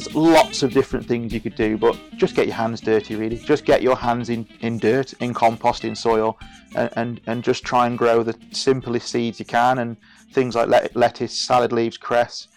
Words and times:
there's 0.00 0.14
lots 0.14 0.62
of 0.62 0.72
different 0.72 1.06
things 1.06 1.32
you 1.32 1.40
could 1.40 1.54
do, 1.54 1.76
but 1.76 1.98
just 2.16 2.34
get 2.34 2.46
your 2.46 2.56
hands 2.56 2.80
dirty, 2.80 3.16
really. 3.16 3.36
Just 3.36 3.66
get 3.66 3.82
your 3.82 3.96
hands 3.96 4.30
in, 4.30 4.46
in 4.60 4.78
dirt, 4.78 5.12
in 5.14 5.34
compost, 5.34 5.84
in 5.84 5.94
soil, 5.94 6.38
and, 6.74 6.90
and, 6.96 7.20
and 7.26 7.44
just 7.44 7.64
try 7.64 7.86
and 7.86 7.98
grow 7.98 8.22
the 8.22 8.34
simplest 8.50 9.10
seeds 9.10 9.38
you 9.38 9.44
can. 9.44 9.78
And 9.78 9.98
things 10.32 10.54
like 10.54 10.68
lettuce, 10.94 11.38
salad 11.38 11.72
leaves, 11.72 11.98
cress. 11.98 12.48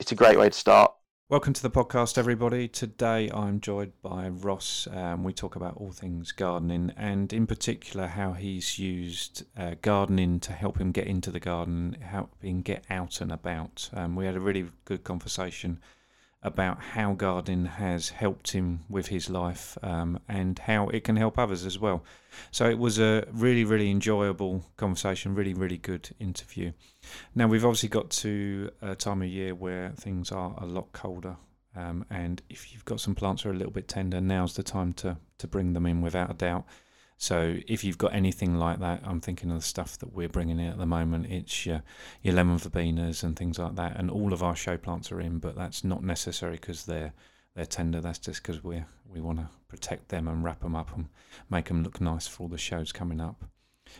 It's 0.00 0.12
a 0.12 0.14
great 0.14 0.38
way 0.38 0.48
to 0.48 0.56
start. 0.56 0.92
Welcome 1.28 1.52
to 1.54 1.62
the 1.62 1.70
podcast, 1.70 2.16
everybody. 2.16 2.66
Today 2.66 3.30
I'm 3.34 3.60
joined 3.60 3.92
by 4.00 4.28
Ross. 4.28 4.88
Um, 4.90 5.22
we 5.22 5.34
talk 5.34 5.54
about 5.54 5.76
all 5.76 5.92
things 5.92 6.32
gardening 6.32 6.92
and, 6.96 7.30
in 7.30 7.46
particular, 7.46 8.06
how 8.06 8.32
he's 8.32 8.78
used 8.78 9.44
uh, 9.58 9.74
gardening 9.82 10.40
to 10.40 10.52
help 10.52 10.78
him 10.78 10.92
get 10.92 11.08
into 11.08 11.30
the 11.30 11.40
garden, 11.40 11.96
help 12.00 12.30
him 12.42 12.62
get 12.62 12.84
out 12.88 13.20
and 13.20 13.32
about. 13.32 13.90
Um, 13.92 14.16
we 14.16 14.24
had 14.24 14.36
a 14.36 14.40
really 14.40 14.70
good 14.86 15.04
conversation 15.04 15.80
about 16.42 16.80
how 16.80 17.12
gardening 17.12 17.66
has 17.66 18.10
helped 18.10 18.52
him 18.52 18.80
with 18.88 19.08
his 19.08 19.28
life 19.28 19.76
um, 19.82 20.20
and 20.28 20.58
how 20.60 20.88
it 20.88 21.02
can 21.02 21.16
help 21.16 21.38
others 21.38 21.66
as 21.66 21.78
well. 21.78 22.04
So 22.50 22.68
it 22.68 22.78
was 22.78 22.98
a 22.98 23.26
really, 23.32 23.64
really 23.64 23.90
enjoyable 23.90 24.64
conversation, 24.76 25.34
really, 25.34 25.54
really 25.54 25.78
good 25.78 26.10
interview. 26.20 26.72
Now, 27.34 27.48
we've 27.48 27.64
obviously 27.64 27.88
got 27.88 28.10
to 28.10 28.70
a 28.80 28.94
time 28.94 29.22
of 29.22 29.28
year 29.28 29.54
where 29.54 29.90
things 29.96 30.30
are 30.30 30.54
a 30.58 30.66
lot 30.66 30.92
colder. 30.92 31.36
Um, 31.74 32.04
and 32.10 32.40
if 32.48 32.72
you've 32.72 32.84
got 32.84 33.00
some 33.00 33.14
plants 33.14 33.42
that 33.42 33.50
are 33.50 33.52
a 33.52 33.56
little 33.56 33.72
bit 33.72 33.88
tender, 33.88 34.20
now's 34.20 34.54
the 34.54 34.62
time 34.62 34.92
to, 34.94 35.18
to 35.38 35.46
bring 35.46 35.72
them 35.72 35.86
in 35.86 36.00
without 36.00 36.30
a 36.30 36.34
doubt. 36.34 36.64
So 37.18 37.56
if 37.66 37.82
you've 37.82 37.98
got 37.98 38.14
anything 38.14 38.58
like 38.58 38.78
that, 38.80 39.00
I'm 39.04 39.20
thinking 39.20 39.50
of 39.50 39.56
the 39.56 39.62
stuff 39.62 39.98
that 39.98 40.12
we're 40.12 40.28
bringing 40.28 40.60
in 40.60 40.68
at 40.68 40.78
the 40.78 40.86
moment. 40.86 41.26
It's 41.30 41.64
your, 41.64 41.82
your 42.22 42.34
lemon 42.34 42.58
verbenas 42.58 43.22
and 43.22 43.36
things 43.36 43.58
like 43.58 43.74
that, 43.76 43.96
and 43.96 44.10
all 44.10 44.32
of 44.32 44.42
our 44.42 44.54
show 44.54 44.76
plants 44.76 45.10
are 45.10 45.20
in, 45.20 45.38
but 45.38 45.56
that's 45.56 45.82
not 45.82 46.02
necessary 46.02 46.56
because 46.56 46.84
they're 46.84 47.12
they're 47.54 47.64
tender. 47.64 48.00
That's 48.02 48.18
just 48.18 48.42
because 48.42 48.62
we 48.62 48.84
we 49.08 49.20
want 49.20 49.38
to 49.38 49.48
protect 49.68 50.08
them 50.08 50.28
and 50.28 50.44
wrap 50.44 50.60
them 50.60 50.76
up 50.76 50.94
and 50.94 51.08
make 51.48 51.66
them 51.66 51.82
look 51.82 52.00
nice 52.00 52.26
for 52.26 52.44
all 52.44 52.48
the 52.48 52.58
shows 52.58 52.92
coming 52.92 53.20
up. 53.20 53.44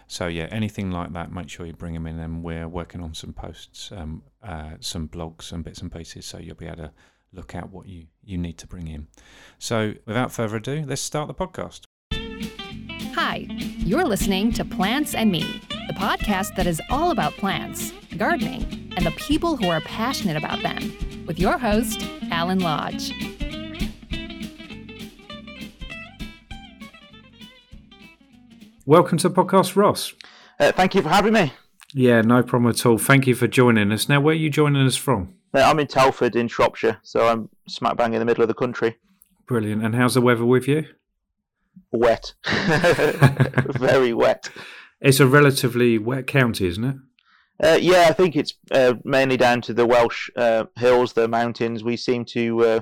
So 0.08 0.26
yeah, 0.26 0.48
anything 0.50 0.90
like 0.90 1.12
that, 1.14 1.32
make 1.32 1.48
sure 1.48 1.64
you 1.64 1.72
bring 1.72 1.94
them 1.94 2.06
in. 2.06 2.18
And 2.18 2.42
we're 2.42 2.68
working 2.68 3.02
on 3.02 3.14
some 3.14 3.32
posts, 3.32 3.92
um, 3.92 4.22
uh, 4.42 4.72
some 4.80 5.08
blogs 5.08 5.52
and 5.52 5.64
bits 5.64 5.80
and 5.80 5.90
pieces, 5.90 6.26
so 6.26 6.38
you'll 6.38 6.54
be 6.54 6.66
able 6.66 6.76
to 6.76 6.92
look 7.32 7.54
at 7.54 7.70
what 7.70 7.86
you 7.86 8.06
you 8.22 8.36
need 8.36 8.58
to 8.58 8.66
bring 8.66 8.88
in. 8.88 9.08
So 9.58 9.94
without 10.04 10.32
further 10.32 10.56
ado, 10.56 10.84
let's 10.86 11.00
start 11.00 11.28
the 11.28 11.34
podcast. 11.34 11.82
Hi, 13.16 13.46
you're 13.78 14.04
listening 14.04 14.52
to 14.52 14.62
Plants 14.62 15.14
and 15.14 15.32
Me, 15.32 15.62
the 15.70 15.94
podcast 15.94 16.54
that 16.56 16.66
is 16.66 16.82
all 16.90 17.12
about 17.12 17.32
plants, 17.32 17.90
gardening, 18.18 18.92
and 18.94 19.06
the 19.06 19.10
people 19.12 19.56
who 19.56 19.70
are 19.70 19.80
passionate 19.80 20.36
about 20.36 20.60
them, 20.60 21.24
with 21.26 21.38
your 21.38 21.56
host, 21.56 22.06
Alan 22.30 22.58
Lodge. 22.58 23.14
Welcome 28.84 29.16
to 29.16 29.30
the 29.30 29.34
podcast, 29.34 29.76
Ross. 29.76 30.12
Uh, 30.60 30.72
thank 30.72 30.94
you 30.94 31.00
for 31.00 31.08
having 31.08 31.32
me. 31.32 31.54
Yeah, 31.94 32.20
no 32.20 32.42
problem 32.42 32.68
at 32.68 32.84
all. 32.84 32.98
Thank 32.98 33.26
you 33.26 33.34
for 33.34 33.46
joining 33.46 33.92
us. 33.92 34.10
Now, 34.10 34.20
where 34.20 34.34
are 34.34 34.36
you 34.36 34.50
joining 34.50 34.86
us 34.86 34.96
from? 34.96 35.32
Uh, 35.54 35.60
I'm 35.60 35.80
in 35.80 35.86
Telford 35.86 36.36
in 36.36 36.48
Shropshire, 36.48 36.98
so 37.02 37.26
I'm 37.26 37.48
smack 37.66 37.96
bang 37.96 38.12
in 38.12 38.18
the 38.18 38.26
middle 38.26 38.42
of 38.42 38.48
the 38.48 38.54
country. 38.54 38.98
Brilliant. 39.46 39.82
And 39.82 39.94
how's 39.94 40.12
the 40.12 40.20
weather 40.20 40.44
with 40.44 40.68
you? 40.68 40.84
Wet, 41.96 42.34
very 43.78 44.12
wet. 44.12 44.48
It's 45.00 45.20
a 45.20 45.26
relatively 45.26 45.98
wet 45.98 46.26
county, 46.26 46.66
isn't 46.66 46.84
it? 46.84 46.96
Uh, 47.62 47.78
yeah, 47.80 48.06
I 48.08 48.12
think 48.12 48.36
it's 48.36 48.54
uh, 48.70 48.94
mainly 49.04 49.36
down 49.36 49.62
to 49.62 49.74
the 49.74 49.86
Welsh 49.86 50.28
uh, 50.36 50.64
hills, 50.76 51.14
the 51.14 51.26
mountains. 51.28 51.82
We 51.82 51.96
seem 51.96 52.24
to 52.26 52.64
uh, 52.64 52.80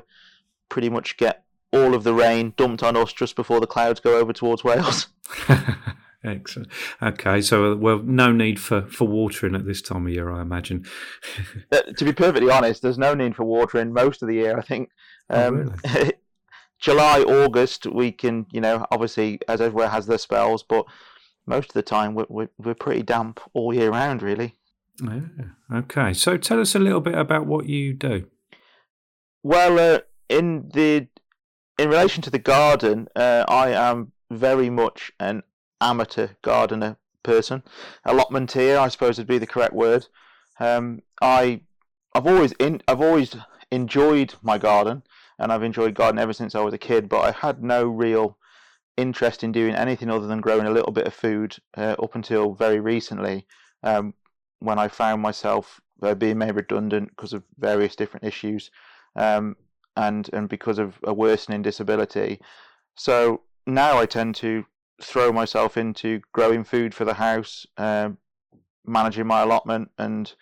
pretty 0.68 0.90
much 0.90 1.16
get 1.16 1.44
all 1.72 1.94
of 1.94 2.04
the 2.04 2.14
rain 2.14 2.54
dumped 2.56 2.82
on 2.82 2.96
us 2.96 3.12
just 3.12 3.36
before 3.36 3.60
the 3.60 3.66
clouds 3.66 4.00
go 4.00 4.18
over 4.18 4.32
towards 4.32 4.64
Wales. 4.64 5.08
Excellent. 6.24 6.68
Okay, 7.02 7.40
so 7.42 7.72
uh, 7.72 7.76
well, 7.76 7.98
no 7.98 8.32
need 8.32 8.58
for, 8.58 8.82
for 8.82 9.06
watering 9.06 9.54
at 9.54 9.66
this 9.66 9.82
time 9.82 10.06
of 10.06 10.12
year, 10.12 10.32
I 10.32 10.40
imagine. 10.40 10.86
Uh, 11.70 11.82
to 11.82 12.04
be 12.04 12.12
perfectly 12.12 12.50
honest, 12.50 12.80
there's 12.80 12.98
no 12.98 13.14
need 13.14 13.36
for 13.36 13.44
watering 13.44 13.92
most 13.92 14.22
of 14.22 14.28
the 14.28 14.34
year. 14.34 14.58
I 14.58 14.62
think 14.62 14.90
oh, 15.28 15.48
um, 15.48 15.74
oh, 15.84 15.92
really? 15.94 16.12
July, 16.84 17.22
August, 17.22 17.86
we 17.86 18.12
can, 18.12 18.44
you 18.52 18.60
know, 18.60 18.84
obviously 18.90 19.40
as 19.48 19.62
everywhere 19.62 19.88
has 19.88 20.04
their 20.04 20.18
spells, 20.18 20.62
but 20.62 20.84
most 21.46 21.70
of 21.70 21.72
the 21.72 21.82
time 21.82 22.14
we're, 22.14 22.26
we're, 22.28 22.50
we're 22.58 22.74
pretty 22.74 23.02
damp 23.02 23.40
all 23.54 23.72
year 23.72 23.90
round, 23.90 24.20
really. 24.22 24.54
Yeah. 25.02 25.20
Okay. 25.72 26.12
So 26.12 26.36
tell 26.36 26.60
us 26.60 26.74
a 26.74 26.78
little 26.78 27.00
bit 27.00 27.14
about 27.14 27.46
what 27.46 27.70
you 27.70 27.94
do. 27.94 28.26
Well, 29.42 29.78
uh, 29.78 30.00
in 30.28 30.68
the 30.74 31.08
in 31.78 31.88
relation 31.88 32.22
to 32.22 32.30
the 32.30 32.38
garden, 32.38 33.08
uh, 33.16 33.46
I 33.48 33.70
am 33.70 34.12
very 34.30 34.68
much 34.68 35.10
an 35.18 35.42
amateur 35.80 36.28
gardener 36.42 36.98
person. 37.22 37.62
Allotmenteer, 38.06 38.78
I 38.78 38.88
suppose, 38.88 39.16
would 39.16 39.26
be 39.26 39.38
the 39.38 39.46
correct 39.46 39.72
word. 39.72 40.06
Um, 40.60 41.00
I 41.22 41.62
I've 42.14 42.26
always 42.26 42.52
in 42.52 42.82
I've 42.86 43.00
always 43.00 43.34
enjoyed 43.70 44.34
my 44.42 44.58
garden 44.58 45.02
and 45.38 45.52
I've 45.52 45.62
enjoyed 45.62 45.94
gardening 45.94 46.22
ever 46.22 46.32
since 46.32 46.54
I 46.54 46.60
was 46.60 46.74
a 46.74 46.78
kid. 46.78 47.08
But 47.08 47.20
I 47.20 47.30
had 47.32 47.62
no 47.62 47.84
real 47.84 48.38
interest 48.96 49.42
in 49.42 49.52
doing 49.52 49.74
anything 49.74 50.10
other 50.10 50.26
than 50.26 50.40
growing 50.40 50.66
a 50.66 50.70
little 50.70 50.92
bit 50.92 51.06
of 51.06 51.14
food 51.14 51.56
uh, 51.76 51.96
up 52.02 52.14
until 52.14 52.54
very 52.54 52.80
recently, 52.80 53.46
um, 53.82 54.14
when 54.60 54.78
I 54.78 54.88
found 54.88 55.20
myself 55.20 55.80
uh, 56.02 56.14
being 56.14 56.38
made 56.38 56.54
redundant 56.54 57.10
because 57.10 57.32
of 57.32 57.42
various 57.58 57.96
different 57.96 58.24
issues, 58.24 58.70
um, 59.16 59.56
and 59.96 60.28
and 60.32 60.48
because 60.48 60.78
of 60.78 60.98
a 61.04 61.12
worsening 61.12 61.62
disability. 61.62 62.40
So 62.96 63.42
now 63.66 63.98
I 63.98 64.06
tend 64.06 64.34
to 64.36 64.64
throw 65.02 65.32
myself 65.32 65.76
into 65.76 66.20
growing 66.32 66.64
food 66.64 66.94
for 66.94 67.04
the 67.04 67.14
house, 67.14 67.66
uh, 67.76 68.10
managing 68.86 69.26
my 69.26 69.42
allotment, 69.42 69.90
and 69.98 70.32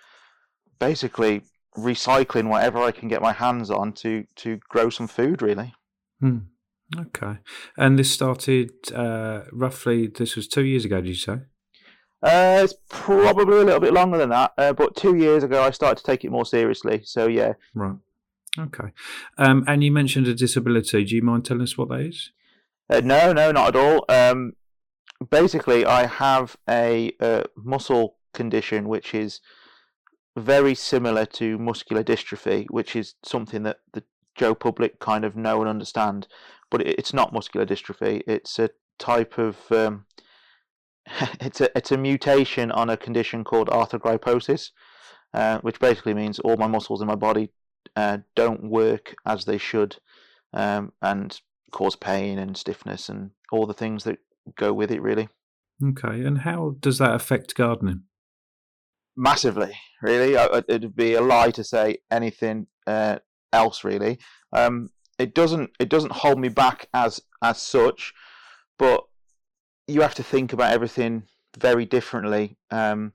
basically 0.79 1.43
recycling 1.77 2.49
whatever 2.49 2.79
I 2.79 2.93
can 2.93 3.09
get 3.09 3.23
my 3.23 3.33
hands 3.33 3.71
on 3.71 3.93
to 3.95 4.25
to 4.37 4.59
grow 4.69 4.91
some 4.91 5.07
food. 5.07 5.43
Really. 5.43 5.75
Hmm. 6.21 6.39
Okay. 6.99 7.39
And 7.77 7.99
this 7.99 8.11
started 8.11 8.71
uh, 8.93 9.43
roughly. 9.51 10.09
This 10.09 10.37
was 10.37 10.47
two 10.47 10.65
years 10.65 10.85
ago. 10.85 11.01
Did 11.01 11.09
you 11.09 11.15
say? 11.15 11.39
Uh, 12.23 12.61
it's 12.63 12.75
probably 12.89 13.61
a 13.61 13.65
little 13.65 13.81
bit 13.81 13.93
longer 13.93 14.17
than 14.17 14.29
that, 14.29 14.53
uh, 14.57 14.73
but 14.73 14.95
two 14.95 15.17
years 15.17 15.43
ago 15.43 15.61
I 15.61 15.73
started 15.73 15.97
to 15.97 16.05
take 16.05 16.25
it 16.25 16.31
more 16.31 16.47
seriously. 16.47 17.03
So 17.05 17.27
yeah. 17.27 17.55
Right. 17.75 17.97
Okay. 18.59 18.93
Um, 19.39 19.65
and 19.67 19.83
you 19.83 19.91
mentioned 19.91 20.29
a 20.29 20.35
disability. 20.35 21.05
Do 21.05 21.17
you 21.17 21.23
mind 21.23 21.45
telling 21.45 21.63
us 21.63 21.77
what 21.77 21.89
that 21.89 22.01
is? 22.01 22.31
Uh, 22.89 23.01
no, 23.03 23.33
no, 23.33 23.51
not 23.51 23.75
at 23.75 23.77
all. 23.77 24.05
Um, 24.09 24.53
basically, 25.31 25.85
I 25.85 26.07
have 26.07 26.57
a 26.69 27.13
uh, 27.19 27.45
muscle 27.57 28.17
condition 28.35 28.89
which 28.89 29.15
is 29.15 29.41
very 30.37 30.75
similar 30.75 31.27
to 31.27 31.59
muscular 31.59 32.03
dystrophy, 32.03 32.67
which 32.71 32.97
is 32.97 33.15
something 33.25 33.63
that 33.65 33.79
the 33.93 34.03
Joe 34.35 34.55
public 34.55 34.99
kind 34.99 35.25
of 35.25 35.37
know 35.37 35.61
and 35.61 35.69
understand, 35.69 36.27
but 36.71 36.81
it's 36.87 37.13
not 37.13 37.33
muscular 37.33 37.67
dystrophy. 37.67 38.23
It's 38.27 38.59
a 38.59 38.71
type 38.99 39.37
of 39.39 39.59
um, 39.71 40.07
it's 41.41 41.61
a 41.61 41.77
it's 41.77 41.93
a 41.93 41.99
mutation 41.99 42.71
on 42.73 42.89
a 42.89 42.97
condition 42.97 43.45
called 43.45 43.69
arthrogryposis, 43.69 44.71
uh, 45.35 45.59
which 45.59 45.81
basically 45.81 46.15
means 46.15 46.39
all 46.39 46.57
my 46.57 46.67
muscles 46.67 47.03
in 47.03 47.09
my 47.09 47.15
body 47.15 47.51
uh, 47.97 48.19
don't 48.35 48.71
work 48.71 49.15
as 49.27 49.45
they 49.45 49.59
should, 49.59 49.97
um, 50.55 50.93
and 51.03 51.41
cause 51.73 51.97
pain 51.97 52.39
and 52.39 52.57
stiffness 52.57 53.09
and 53.09 53.31
all 53.51 53.67
the 53.67 53.75
things 53.75 54.05
that 54.05 54.19
go 54.57 54.73
with 54.73 54.91
it. 54.91 55.03
Really. 55.03 55.29
Okay, 55.85 56.25
and 56.25 56.39
how 56.39 56.77
does 56.81 56.99
that 56.99 57.15
affect 57.15 57.55
gardening? 57.55 58.05
Massively. 59.17 59.73
Really, 60.03 60.35
it'd 60.35 60.97
be 60.97 61.15
a 61.15 61.21
lie 61.21 61.51
to 61.53 61.65
say 61.65 61.99
anything 62.11 62.67
uh, 62.87 63.19
else. 63.53 63.85
Really, 63.85 64.19
um, 64.53 64.91
it 65.19 65.35
doesn't. 65.35 65.71
It 65.79 65.89
doesn't 65.89 66.13
hold 66.13 66.39
me 66.39 66.49
back 66.49 66.89
as 66.93 67.21
as 67.43 67.61
such, 67.61 68.13
but 68.79 69.05
you 69.87 70.01
have 70.01 70.15
to 70.15 70.23
think 70.23 70.53
about 70.53 70.73
everything 70.73 71.25
very 71.59 71.85
differently. 71.85 72.57
Um, 72.71 73.13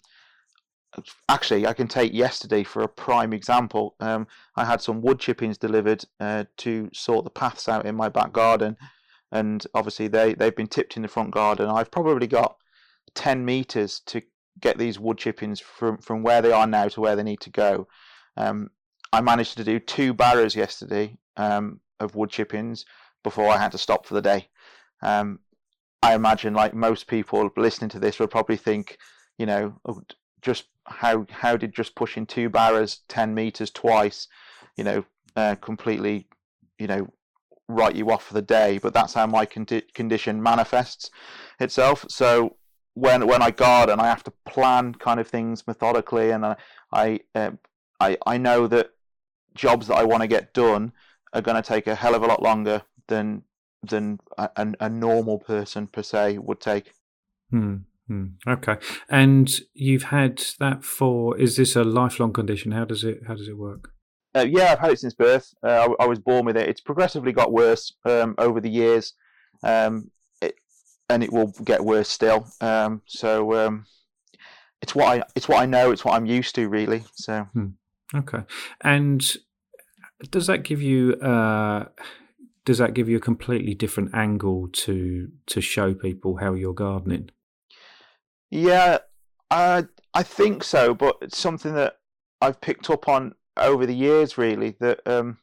actually, 1.29 1.67
I 1.67 1.73
can 1.73 1.87
take 1.87 2.13
yesterday 2.13 2.63
for 2.63 2.83
a 2.83 2.87
prime 2.87 3.33
example. 3.33 3.95
Um, 3.99 4.27
I 4.55 4.65
had 4.65 4.81
some 4.81 5.01
wood 5.01 5.19
chippings 5.19 5.57
delivered 5.57 6.03
uh, 6.19 6.45
to 6.57 6.89
sort 6.93 7.23
the 7.23 7.31
paths 7.31 7.67
out 7.67 7.85
in 7.85 7.95
my 7.95 8.09
back 8.09 8.33
garden, 8.33 8.77
and 9.31 9.65
obviously 9.73 10.07
they 10.07 10.33
they've 10.33 10.55
been 10.55 10.67
tipped 10.67 10.95
in 10.95 11.01
the 11.01 11.07
front 11.07 11.31
garden. 11.31 11.69
I've 11.69 11.91
probably 11.91 12.27
got 12.27 12.55
ten 13.13 13.43
meters 13.43 14.01
to 14.07 14.21
get 14.59 14.77
these 14.77 14.99
wood 14.99 15.17
chippings 15.17 15.59
from, 15.59 15.97
from 15.97 16.23
where 16.23 16.41
they 16.41 16.51
are 16.51 16.67
now 16.67 16.87
to 16.87 17.01
where 17.01 17.15
they 17.15 17.23
need 17.23 17.41
to 17.41 17.49
go. 17.49 17.87
Um, 18.35 18.69
I 19.13 19.21
managed 19.21 19.57
to 19.57 19.63
do 19.63 19.79
two 19.79 20.13
barrows 20.13 20.55
yesterday 20.55 21.17
um, 21.37 21.79
of 21.99 22.15
wood 22.15 22.29
chippings 22.29 22.85
before 23.23 23.49
I 23.49 23.57
had 23.57 23.71
to 23.71 23.77
stop 23.77 24.05
for 24.05 24.13
the 24.13 24.21
day. 24.21 24.49
Um, 25.01 25.39
I 26.03 26.13
imagine, 26.13 26.53
like 26.53 26.73
most 26.73 27.07
people 27.07 27.49
listening 27.57 27.89
to 27.91 27.99
this, 27.99 28.19
will 28.19 28.27
probably 28.27 28.57
think, 28.57 28.97
you 29.37 29.45
know, 29.45 29.75
just 30.41 30.65
how 30.85 31.25
how 31.31 31.57
did 31.57 31.73
just 31.73 31.95
pushing 31.95 32.25
two 32.25 32.49
barrows 32.49 33.01
ten 33.07 33.33
meters 33.33 33.71
twice, 33.71 34.27
you 34.75 34.83
know, 34.83 35.05
uh, 35.35 35.55
completely 35.55 36.27
you 36.77 36.87
know 36.87 37.07
write 37.69 37.95
you 37.95 38.09
off 38.11 38.23
for 38.25 38.33
the 38.33 38.41
day, 38.41 38.77
but 38.77 38.93
that's 38.93 39.13
how 39.13 39.27
my 39.27 39.45
condi- 39.45 39.93
condition 39.93 40.41
manifests 40.41 41.09
itself. 41.59 42.05
So 42.09 42.56
when 42.97 43.27
when 43.27 43.41
I 43.41 43.51
garden, 43.51 43.99
I 43.99 44.07
have 44.07 44.23
to 44.23 44.33
plan 44.45 44.93
kind 44.95 45.19
of 45.19 45.27
things 45.27 45.67
methodically, 45.67 46.31
and 46.31 46.45
I 46.45 46.55
I 46.91 47.19
uh, 47.35 47.51
I, 47.99 48.17
I 48.25 48.37
know 48.37 48.67
that 48.67 48.89
jobs 49.53 49.87
that 49.87 49.95
I 49.95 50.03
want 50.03 50.21
to 50.21 50.27
get 50.27 50.53
done 50.53 50.91
are 51.33 51.41
going 51.41 51.61
to 51.61 51.67
take 51.67 51.87
a 51.87 51.95
hell 51.95 52.15
of 52.15 52.23
a 52.23 52.27
lot 52.27 52.41
longer 52.41 52.81
than 53.07 53.43
than 53.83 54.19
a, 54.37 54.49
a 54.79 54.89
normal 54.89 55.37
person 55.37 55.87
per 55.87 56.01
se 56.01 56.39
would 56.39 56.59
take. 56.59 56.93
Hmm. 57.51 57.75
Hmm. 58.07 58.25
Okay, 58.47 58.77
and 59.09 59.49
you've 59.73 60.03
had 60.03 60.41
that 60.59 60.83
for. 60.83 61.37
Is 61.37 61.57
this 61.57 61.75
a 61.75 61.83
lifelong 61.83 62.33
condition? 62.33 62.71
How 62.71 62.85
does 62.85 63.03
it 63.03 63.19
How 63.27 63.35
does 63.35 63.47
it 63.47 63.57
work? 63.57 63.91
Uh, 64.35 64.45
yeah, 64.49 64.71
I've 64.71 64.79
had 64.79 64.91
it 64.91 64.99
since 64.99 65.13
birth. 65.13 65.53
Uh, 65.63 65.87
I, 65.99 66.03
I, 66.03 66.07
was 66.07 66.19
born 66.19 66.45
with 66.45 66.57
it. 66.57 66.69
It's 66.69 66.81
progressively 66.81 67.31
got 67.31 67.51
worse 67.51 67.93
um, 68.05 68.35
over 68.37 68.61
the 68.61 68.69
years, 68.69 69.13
um, 69.63 70.11
and 71.09 71.23
it 71.23 71.31
will 71.31 71.53
get 71.63 71.83
worse 71.83 72.09
still. 72.09 72.47
Um, 72.61 73.01
so 73.05 73.53
um, 73.55 73.85
it's 74.81 74.93
what 74.93 75.19
I 75.19 75.23
it's 75.35 75.47
what 75.47 75.61
I 75.61 75.65
know. 75.65 75.91
It's 75.91 76.05
what 76.05 76.15
I'm 76.15 76.25
used 76.25 76.55
to, 76.55 76.67
really. 76.67 77.03
So 77.13 77.47
hmm. 77.53 77.67
okay, 78.13 78.43
and 78.81 79.23
does 80.29 80.47
that 80.47 80.63
give 80.63 80.81
you? 80.81 81.13
Uh, 81.13 81.85
does 82.65 82.79
that 82.79 82.93
give 82.93 83.07
you 83.07 83.15
a 83.17 83.21
completely 83.21 83.73
different 83.73 84.13
angle 84.13 84.67
to 84.73 85.29
to 85.47 85.61
show 85.61 85.93
people 85.93 86.37
how 86.37 86.53
you're 86.53 86.73
gardening? 86.73 87.29
Yeah, 88.49 88.99
I 89.49 89.85
I 90.13 90.23
think 90.23 90.63
so, 90.63 90.93
but 90.93 91.17
it's 91.21 91.37
something 91.37 91.73
that 91.75 91.99
I've 92.41 92.61
picked 92.61 92.89
up 92.89 93.07
on 93.07 93.35
over 93.55 93.85
the 93.85 93.95
years. 93.95 94.37
Really, 94.37 94.75
that 94.79 94.99
um, 95.05 95.37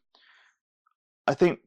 I 1.26 1.34
think 1.34 1.60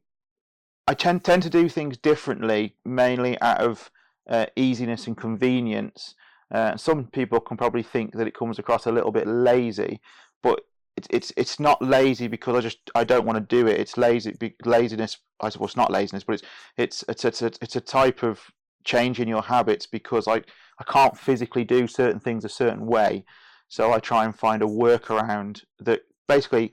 I 0.88 0.94
tend 0.94 1.22
tend 1.22 1.42
to 1.42 1.50
do 1.50 1.68
things 1.68 1.98
differently, 1.98 2.74
mainly 2.82 3.38
out 3.42 3.60
of 3.60 3.90
uh, 4.26 4.46
easiness 4.56 5.06
and 5.06 5.14
convenience. 5.14 6.14
Uh, 6.50 6.78
some 6.78 7.08
people 7.08 7.40
can 7.40 7.58
probably 7.58 7.82
think 7.82 8.14
that 8.14 8.26
it 8.26 8.34
comes 8.34 8.58
across 8.58 8.86
a 8.86 8.90
little 8.90 9.12
bit 9.12 9.26
lazy, 9.26 10.00
but 10.42 10.62
it's 10.96 11.06
it's 11.10 11.32
it's 11.36 11.60
not 11.60 11.82
lazy 11.82 12.26
because 12.26 12.56
I 12.56 12.60
just 12.60 12.78
I 12.94 13.04
don't 13.04 13.26
want 13.26 13.36
to 13.36 13.56
do 13.56 13.66
it. 13.66 13.78
It's 13.78 13.98
lazy 13.98 14.34
laziness. 14.64 15.18
I 15.42 15.50
suppose 15.50 15.70
it's 15.70 15.76
not 15.76 15.92
laziness, 15.92 16.24
but 16.24 16.36
it's 16.36 16.44
it's 16.78 17.04
it's 17.06 17.24
it's 17.26 17.42
a, 17.42 17.52
it's 17.60 17.76
a 17.76 17.82
type 17.82 18.22
of 18.22 18.40
change 18.84 19.20
in 19.20 19.28
your 19.28 19.42
habits 19.42 19.84
because 19.84 20.26
I 20.26 20.36
I 20.78 20.84
can't 20.88 21.18
physically 21.18 21.64
do 21.64 21.86
certain 21.86 22.18
things 22.18 22.46
a 22.46 22.48
certain 22.48 22.86
way, 22.86 23.26
so 23.68 23.92
I 23.92 23.98
try 23.98 24.24
and 24.24 24.34
find 24.34 24.62
a 24.62 24.66
workaround 24.66 25.64
that 25.80 26.00
basically 26.26 26.72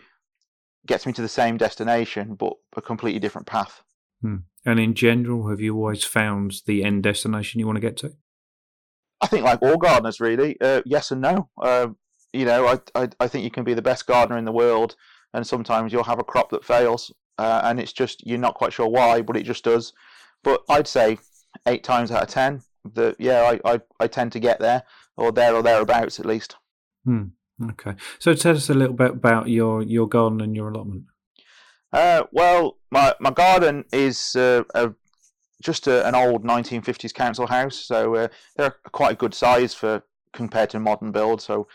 gets 0.87 1.05
me 1.05 1.11
to 1.11 1.21
the 1.21 1.27
same 1.27 1.57
destination 1.57 2.35
but 2.35 2.53
a 2.77 2.81
completely 2.81 3.19
different 3.19 3.47
path. 3.47 3.81
Hmm. 4.25 4.37
And 4.65 4.79
in 4.79 4.95
general, 4.95 5.49
have 5.49 5.61
you 5.61 5.75
always 5.75 6.03
found 6.03 6.55
the 6.65 6.83
end 6.83 7.03
destination 7.03 7.59
you 7.59 7.67
want 7.67 7.75
to 7.75 7.81
get 7.81 7.95
to? 7.97 8.13
I 9.21 9.27
think, 9.27 9.45
like 9.45 9.61
all 9.61 9.77
gardeners, 9.77 10.19
really, 10.19 10.59
uh, 10.59 10.81
yes 10.83 11.11
and 11.11 11.21
no. 11.21 11.47
Uh, 11.61 11.89
you 12.33 12.45
know, 12.45 12.65
I, 12.65 12.79
I, 12.99 13.09
I 13.19 13.27
think 13.27 13.43
you 13.43 13.51
can 13.51 13.63
be 13.63 13.75
the 13.75 13.83
best 13.83 14.07
gardener 14.07 14.39
in 14.39 14.45
the 14.45 14.51
world, 14.51 14.95
and 15.35 15.45
sometimes 15.45 15.93
you'll 15.93 16.03
have 16.03 16.17
a 16.17 16.23
crop 16.23 16.49
that 16.49 16.65
fails, 16.65 17.13
uh, 17.37 17.61
and 17.65 17.79
it's 17.79 17.93
just 17.93 18.25
you're 18.25 18.39
not 18.39 18.55
quite 18.55 18.73
sure 18.73 18.87
why, 18.87 19.21
but 19.21 19.37
it 19.37 19.43
just 19.43 19.63
does. 19.63 19.93
But 20.43 20.63
I'd 20.69 20.87
say 20.87 21.19
eight 21.67 21.83
times 21.83 22.09
out 22.09 22.23
of 22.23 22.29
ten 22.29 22.63
that 22.95 23.17
yeah, 23.19 23.57
I, 23.63 23.73
I, 23.73 23.81
I 23.99 24.07
tend 24.07 24.31
to 24.31 24.39
get 24.39 24.59
there 24.59 24.81
or 25.17 25.31
there 25.31 25.53
or 25.53 25.61
thereabouts 25.61 26.19
at 26.19 26.25
least. 26.25 26.55
Hmm. 27.05 27.25
Okay, 27.69 27.93
so 28.17 28.33
tell 28.33 28.55
us 28.55 28.71
a 28.71 28.73
little 28.73 28.95
bit 28.95 29.11
about 29.11 29.49
your 29.49 29.83
your 29.83 30.09
garden 30.09 30.41
and 30.41 30.55
your 30.55 30.69
allotment. 30.69 31.03
Uh, 31.95 32.25
well, 32.33 32.77
my 32.91 33.15
my 33.21 33.31
garden 33.31 33.85
is 33.93 34.35
uh, 34.35 34.63
a, 34.75 34.91
just 35.63 35.87
a, 35.87 36.05
an 36.05 36.13
old 36.13 36.43
1950s 36.43 37.13
council 37.13 37.47
house, 37.47 37.77
so 37.77 38.15
uh, 38.15 38.27
they're 38.57 38.75
quite 38.91 39.13
a 39.13 39.15
good 39.15 39.33
size 39.33 39.73
for 39.73 40.03
compared 40.33 40.69
to 40.71 40.79
modern 40.81 41.13
build. 41.13 41.41
So 41.41 41.69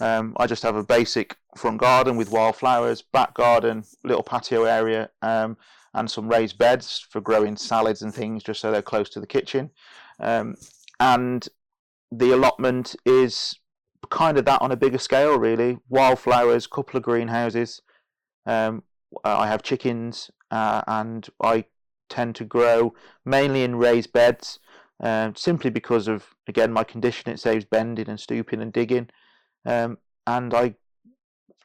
um, 0.00 0.36
I 0.36 0.48
just 0.48 0.64
have 0.64 0.74
a 0.74 0.82
basic 0.82 1.36
front 1.56 1.80
garden 1.80 2.16
with 2.16 2.32
wildflowers, 2.32 3.02
back 3.02 3.34
garden, 3.34 3.84
little 4.02 4.24
patio 4.24 4.64
area, 4.64 5.10
um, 5.22 5.56
and 5.94 6.10
some 6.10 6.28
raised 6.28 6.58
beds 6.58 7.06
for 7.10 7.20
growing 7.20 7.56
salads 7.56 8.02
and 8.02 8.12
things, 8.12 8.42
just 8.42 8.60
so 8.60 8.72
they're 8.72 8.82
close 8.82 9.10
to 9.10 9.20
the 9.20 9.28
kitchen. 9.28 9.70
Um, 10.18 10.56
and 10.98 11.48
the 12.10 12.32
allotment 12.32 12.96
is 13.06 13.54
kind 14.10 14.38
of 14.38 14.44
that 14.46 14.60
on 14.60 14.72
a 14.72 14.76
bigger 14.76 14.98
scale, 14.98 15.38
really. 15.38 15.78
Wildflowers, 15.88 16.66
couple 16.66 16.96
of 16.96 17.04
greenhouses. 17.04 17.80
Um, 18.44 18.82
I 19.24 19.46
have 19.46 19.62
chickens, 19.62 20.30
uh, 20.50 20.82
and 20.86 21.28
I 21.42 21.64
tend 22.08 22.34
to 22.36 22.44
grow 22.44 22.94
mainly 23.24 23.62
in 23.64 23.76
raised 23.76 24.12
beds, 24.12 24.58
uh, 25.02 25.32
simply 25.34 25.70
because 25.70 26.08
of 26.08 26.26
again 26.46 26.72
my 26.72 26.84
condition. 26.84 27.32
It 27.32 27.40
saves 27.40 27.64
bending 27.64 28.08
and 28.08 28.20
stooping 28.20 28.60
and 28.60 28.72
digging 28.72 29.08
um, 29.64 29.98
and 30.26 30.52
I 30.54 30.74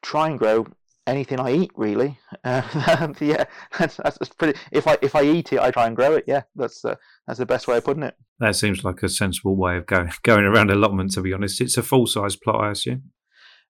try 0.02 0.30
and 0.30 0.40
grow 0.40 0.68
anything 1.06 1.40
I 1.40 1.52
eat 1.54 1.72
really. 1.76 2.20
Uh, 2.44 2.62
yeah, 3.20 3.46
that's, 3.80 3.98
that's 3.98 4.30
pretty. 4.30 4.60
If 4.72 4.88
I 4.88 4.98
if 5.02 5.16
I 5.16 5.24
eat 5.24 5.54
it, 5.54 5.60
I 5.60 5.72
try 5.72 5.88
and 5.88 5.96
grow 5.96 6.16
it. 6.16 6.26
Yeah, 6.28 6.44
that's 6.56 6.84
uh, 6.86 6.96
that's 7.26 7.40
the 7.40 7.46
best 7.46 7.68
way 7.68 7.78
of 7.78 7.86
putting 7.86 8.04
it. 8.04 8.16
That 8.40 8.56
seems 8.56 8.84
like 8.84 9.02
a 9.04 9.10
sensible 9.10 9.56
way 9.56 9.78
of 9.78 9.86
going 9.86 10.12
going 10.24 10.46
around 10.46 10.72
allotment. 10.72 11.12
To 11.14 11.22
be 11.22 11.34
honest, 11.34 11.62
it's 11.62 11.78
a 11.78 11.84
full 11.84 12.08
size 12.08 12.36
plot, 12.36 12.64
I 12.64 12.72
assume. 12.72 13.12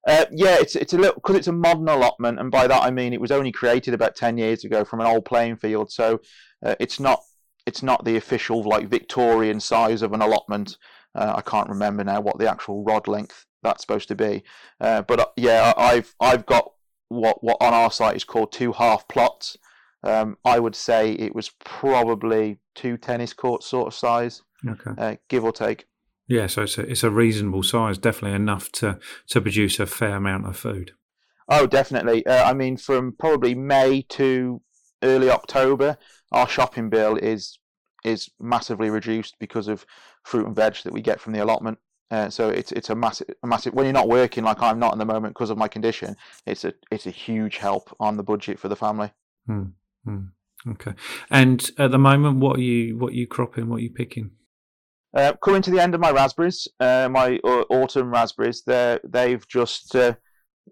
Uh, 0.07 0.25
yeah, 0.31 0.55
it's 0.57 0.75
it's 0.75 0.93
a 0.93 0.97
little 0.97 1.15
because 1.15 1.35
it's 1.35 1.47
a 1.47 1.53
modern 1.53 1.89
allotment, 1.89 2.39
and 2.39 2.49
by 2.49 2.65
that 2.65 2.81
I 2.81 2.89
mean 2.91 3.11
it 3.11 3.21
was 3.21 3.31
only 3.31 3.51
created 3.51 3.93
about 3.93 4.15
ten 4.15 4.37
years 4.37 4.63
ago 4.63 4.85
from 4.85 5.01
an 5.01 5.07
old 5.07 5.25
playing 5.25 5.57
field. 5.57 5.91
So 5.91 6.21
uh, 6.65 6.75
it's 6.79 6.99
not 6.99 7.19
it's 7.65 7.83
not 7.83 8.05
the 8.05 8.15
official 8.15 8.63
like 8.63 8.87
Victorian 8.87 9.59
size 9.59 10.01
of 10.01 10.13
an 10.13 10.21
allotment. 10.21 10.77
Uh, 11.13 11.33
I 11.35 11.41
can't 11.41 11.69
remember 11.69 12.03
now 12.03 12.21
what 12.21 12.39
the 12.39 12.49
actual 12.49 12.83
rod 12.85 13.07
length 13.07 13.45
that's 13.63 13.81
supposed 13.81 14.07
to 14.07 14.15
be. 14.15 14.43
Uh, 14.79 15.01
but 15.01 15.19
uh, 15.19 15.25
yeah, 15.35 15.73
I've 15.75 16.15
I've 16.21 16.45
got 16.45 16.71
what 17.09 17.43
what 17.43 17.57
on 17.59 17.73
our 17.73 17.91
site 17.91 18.15
is 18.15 18.23
called 18.23 18.53
two 18.53 18.71
half 18.71 19.07
plots. 19.09 19.57
Um, 20.03 20.37
I 20.45 20.59
would 20.59 20.75
say 20.75 21.13
it 21.13 21.35
was 21.35 21.49
probably 21.65 22.59
two 22.75 22.97
tennis 22.97 23.33
court 23.33 23.63
sort 23.63 23.87
of 23.87 23.93
size, 23.93 24.43
okay. 24.65 24.91
uh, 24.97 25.15
give 25.27 25.43
or 25.43 25.51
take. 25.51 25.85
Yeah, 26.27 26.47
so 26.47 26.63
it's 26.63 26.77
a, 26.77 26.81
it's 26.81 27.03
a 27.03 27.09
reasonable 27.09 27.63
size, 27.63 27.97
definitely 27.97 28.35
enough 28.35 28.71
to, 28.73 28.99
to 29.27 29.41
produce 29.41 29.79
a 29.79 29.85
fair 29.85 30.15
amount 30.17 30.45
of 30.45 30.57
food. 30.57 30.91
Oh, 31.49 31.65
definitely. 31.65 32.25
Uh, 32.25 32.49
I 32.49 32.53
mean, 32.53 32.75
from 32.75 33.13
probably 33.13 33.55
May 33.55 34.01
to 34.09 34.61
early 35.01 35.29
October, 35.29 35.97
our 36.31 36.47
shopping 36.47 36.89
bill 36.89 37.15
is 37.15 37.59
is 38.03 38.29
massively 38.39 38.89
reduced 38.89 39.35
because 39.39 39.67
of 39.67 39.85
fruit 40.23 40.45
and 40.45 40.55
veg 40.55 40.75
that 40.83 40.93
we 40.93 41.01
get 41.01 41.19
from 41.19 41.33
the 41.33 41.43
allotment. 41.43 41.79
Uh, 42.09 42.29
so 42.29 42.49
it's 42.49 42.71
it's 42.71 42.89
a 42.89 42.95
massive 42.95 43.27
a 43.43 43.47
massive 43.47 43.73
when 43.73 43.85
you're 43.85 43.93
not 43.93 44.07
working 44.07 44.43
like 44.43 44.61
I'm 44.61 44.79
not 44.79 44.93
in 44.93 44.99
the 44.99 45.05
moment 45.05 45.33
because 45.33 45.49
of 45.49 45.57
my 45.57 45.67
condition. 45.67 46.15
It's 46.45 46.63
a 46.63 46.73
it's 46.91 47.05
a 47.05 47.11
huge 47.11 47.57
help 47.57 47.95
on 47.99 48.17
the 48.17 48.23
budget 48.23 48.59
for 48.59 48.67
the 48.67 48.75
family. 48.75 49.11
Hmm. 49.45 49.63
Hmm. 50.05 50.25
Okay. 50.69 50.93
And 51.29 51.69
at 51.77 51.91
the 51.91 51.97
moment, 51.97 52.37
what 52.39 52.57
are 52.57 52.61
you 52.61 52.97
what 52.97 53.11
are 53.11 53.15
you 53.15 53.27
cropping? 53.27 53.69
What 53.69 53.77
are 53.77 53.83
you 53.83 53.91
picking? 53.91 54.31
Uh, 55.13 55.33
coming 55.43 55.61
to 55.61 55.71
the 55.71 55.79
end 55.79 55.95
of 55.95 56.01
my 56.01 56.11
raspberries, 56.11 56.67
uh, 56.79 57.07
my 57.09 57.39
uh, 57.43 57.63
autumn 57.69 58.11
raspberries. 58.11 58.63
They 58.63 58.99
they've 59.03 59.47
just 59.47 59.95
uh, 59.95 60.13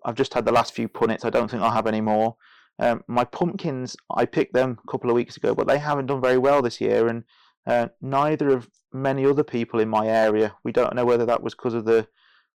I've 0.04 0.16
just 0.16 0.34
had 0.34 0.46
the 0.46 0.52
last 0.52 0.74
few 0.74 0.88
punnets. 0.88 1.26
I 1.26 1.30
don't 1.30 1.50
think 1.50 1.64
I'll 1.64 1.72
have 1.72 1.88
any 1.88 2.02
more. 2.02 2.36
Um, 2.78 3.04
my 3.08 3.24
pumpkins, 3.24 3.96
I 4.14 4.26
picked 4.26 4.54
them 4.54 4.78
a 4.86 4.92
couple 4.92 5.10
of 5.10 5.16
weeks 5.16 5.38
ago, 5.38 5.56
but 5.56 5.68
they 5.68 5.78
haven't 5.78 6.08
done 6.08 6.22
very 6.22 6.38
well 6.38 6.62
this 6.62 6.82
year, 6.82 7.08
and 7.08 7.24
uh, 7.66 7.88
neither 8.02 8.50
of 8.50 8.70
many 8.92 9.26
other 9.26 9.44
people 9.44 9.80
in 9.80 9.90
my 9.90 10.08
area. 10.08 10.56
We 10.64 10.72
don't 10.72 10.96
know 10.96 11.06
whether 11.06 11.26
that 11.26 11.42
was 11.42 11.56
because 11.56 11.74
of 11.74 11.86
the 11.86 12.08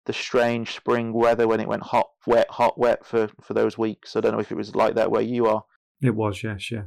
the 0.05 0.13
strange 0.13 0.73
spring 0.73 1.11
weather 1.13 1.47
when 1.47 1.59
it 1.59 1.67
went 1.67 1.83
hot, 1.83 2.07
wet, 2.25 2.49
hot, 2.49 2.79
wet 2.79 3.05
for, 3.05 3.29
for 3.41 3.53
those 3.53 3.77
weeks. 3.77 4.15
I 4.15 4.21
don't 4.21 4.31
know 4.31 4.39
if 4.39 4.53
it 4.53 4.57
was 4.57 4.73
like 4.73 4.95
that 4.95 5.11
where 5.11 5.21
you 5.21 5.47
are. 5.47 5.65
It 6.01 6.15
was, 6.15 6.43
yes, 6.43 6.71
yeah. 6.71 6.83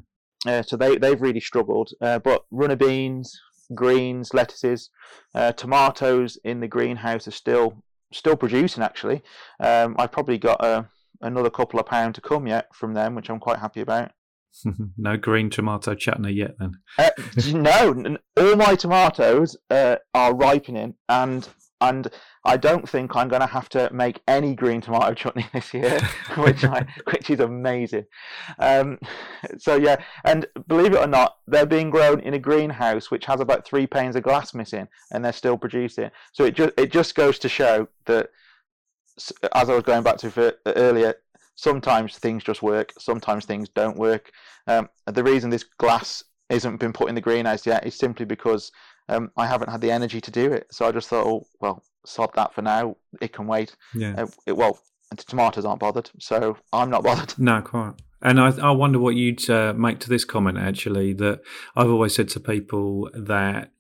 Uh, 0.46 0.62
so 0.62 0.76
they 0.76 0.96
they've 0.96 1.20
really 1.20 1.40
struggled. 1.40 1.90
Uh, 2.00 2.18
but 2.18 2.44
runner 2.50 2.76
beans, 2.76 3.38
greens, 3.74 4.34
lettuces, 4.34 4.90
uh, 5.34 5.52
tomatoes 5.52 6.38
in 6.44 6.60
the 6.60 6.68
greenhouse 6.68 7.26
are 7.28 7.32
still 7.32 7.82
still 8.12 8.36
producing. 8.36 8.82
Actually, 8.82 9.22
um, 9.60 9.96
I've 9.98 10.12
probably 10.12 10.38
got 10.38 10.62
uh, 10.62 10.84
another 11.20 11.50
couple 11.50 11.80
of 11.80 11.86
pound 11.86 12.14
to 12.16 12.20
come 12.20 12.46
yet 12.46 12.74
from 12.74 12.94
them, 12.94 13.14
which 13.14 13.30
I'm 13.30 13.40
quite 13.40 13.58
happy 13.58 13.80
about. 13.80 14.12
no 14.96 15.16
green 15.16 15.50
tomato 15.50 15.94
chutney 15.94 16.32
yet, 16.32 16.56
then. 16.58 16.72
Uh, 16.98 17.10
no, 17.52 18.16
all 18.36 18.56
my 18.56 18.74
tomatoes 18.74 19.56
uh, 19.70 19.96
are 20.14 20.34
ripening, 20.34 20.94
and 21.08 21.48
and 21.80 22.08
I 22.44 22.56
don't 22.56 22.88
think 22.88 23.14
I'm 23.14 23.28
going 23.28 23.40
to 23.40 23.46
have 23.46 23.68
to 23.70 23.90
make 23.92 24.20
any 24.26 24.54
green 24.54 24.80
tomato 24.80 25.14
chutney 25.14 25.46
this 25.52 25.72
year, 25.74 25.98
which 26.36 26.64
I 26.64 26.86
which 27.04 27.30
is 27.30 27.40
amazing. 27.40 28.06
Um, 28.58 28.98
so 29.58 29.76
yeah, 29.76 29.96
and 30.24 30.46
believe 30.68 30.92
it 30.92 30.98
or 31.00 31.06
not, 31.06 31.38
they're 31.46 31.66
being 31.66 31.90
grown 31.90 32.20
in 32.20 32.34
a 32.34 32.38
greenhouse 32.38 33.10
which 33.10 33.26
has 33.26 33.40
about 33.40 33.66
three 33.66 33.86
panes 33.86 34.16
of 34.16 34.22
glass 34.22 34.54
missing, 34.54 34.88
and 35.10 35.24
they're 35.24 35.32
still 35.32 35.58
producing. 35.58 36.10
So 36.32 36.44
it 36.44 36.54
just 36.54 36.72
it 36.76 36.92
just 36.92 37.14
goes 37.14 37.38
to 37.40 37.48
show 37.48 37.88
that, 38.06 38.30
as 39.54 39.68
I 39.68 39.74
was 39.74 39.84
going 39.84 40.02
back 40.02 40.18
to 40.18 40.56
earlier, 40.66 41.14
sometimes 41.56 42.16
things 42.18 42.42
just 42.42 42.62
work, 42.62 42.92
sometimes 42.98 43.44
things 43.44 43.68
don't 43.68 43.96
work. 43.96 44.30
Um, 44.66 44.88
the 45.06 45.24
reason 45.24 45.50
this 45.50 45.64
glass 45.78 46.24
isn't 46.50 46.78
been 46.78 46.92
put 46.92 47.08
in 47.08 47.14
the 47.14 47.20
greenhouse 47.20 47.64
yet 47.64 47.86
is 47.86 47.94
simply 47.94 48.26
because 48.26 48.72
um, 49.10 49.30
I 49.36 49.46
haven't 49.46 49.70
had 49.70 49.80
the 49.80 49.90
energy 49.90 50.20
to 50.20 50.30
do 50.30 50.52
it. 50.52 50.68
So 50.70 50.86
I 50.86 50.92
just 50.92 51.08
thought, 51.08 51.26
oh 51.26 51.46
well, 51.60 51.82
sod 52.06 52.30
that 52.36 52.54
for 52.54 52.62
now. 52.62 52.96
It 53.20 53.32
can 53.32 53.46
wait. 53.46 53.76
Yeah. 53.94 54.14
Uh, 54.16 54.26
it, 54.46 54.56
well, 54.56 54.78
the 55.10 55.16
tomatoes 55.16 55.64
aren't 55.64 55.80
bothered, 55.80 56.10
so 56.18 56.56
I'm 56.72 56.90
not 56.90 57.02
bothered. 57.02 57.34
No, 57.38 57.60
quite. 57.60 57.94
And 58.22 58.40
I, 58.40 58.50
I 58.58 58.70
wonder 58.70 58.98
what 58.98 59.16
you'd 59.16 59.48
uh, 59.50 59.72
make 59.74 59.98
to 60.00 60.08
this 60.08 60.24
comment. 60.24 60.58
Actually, 60.58 61.12
that 61.14 61.40
I've 61.74 61.90
always 61.90 62.14
said 62.14 62.28
to 62.30 62.40
people 62.40 63.10
that 63.14 63.72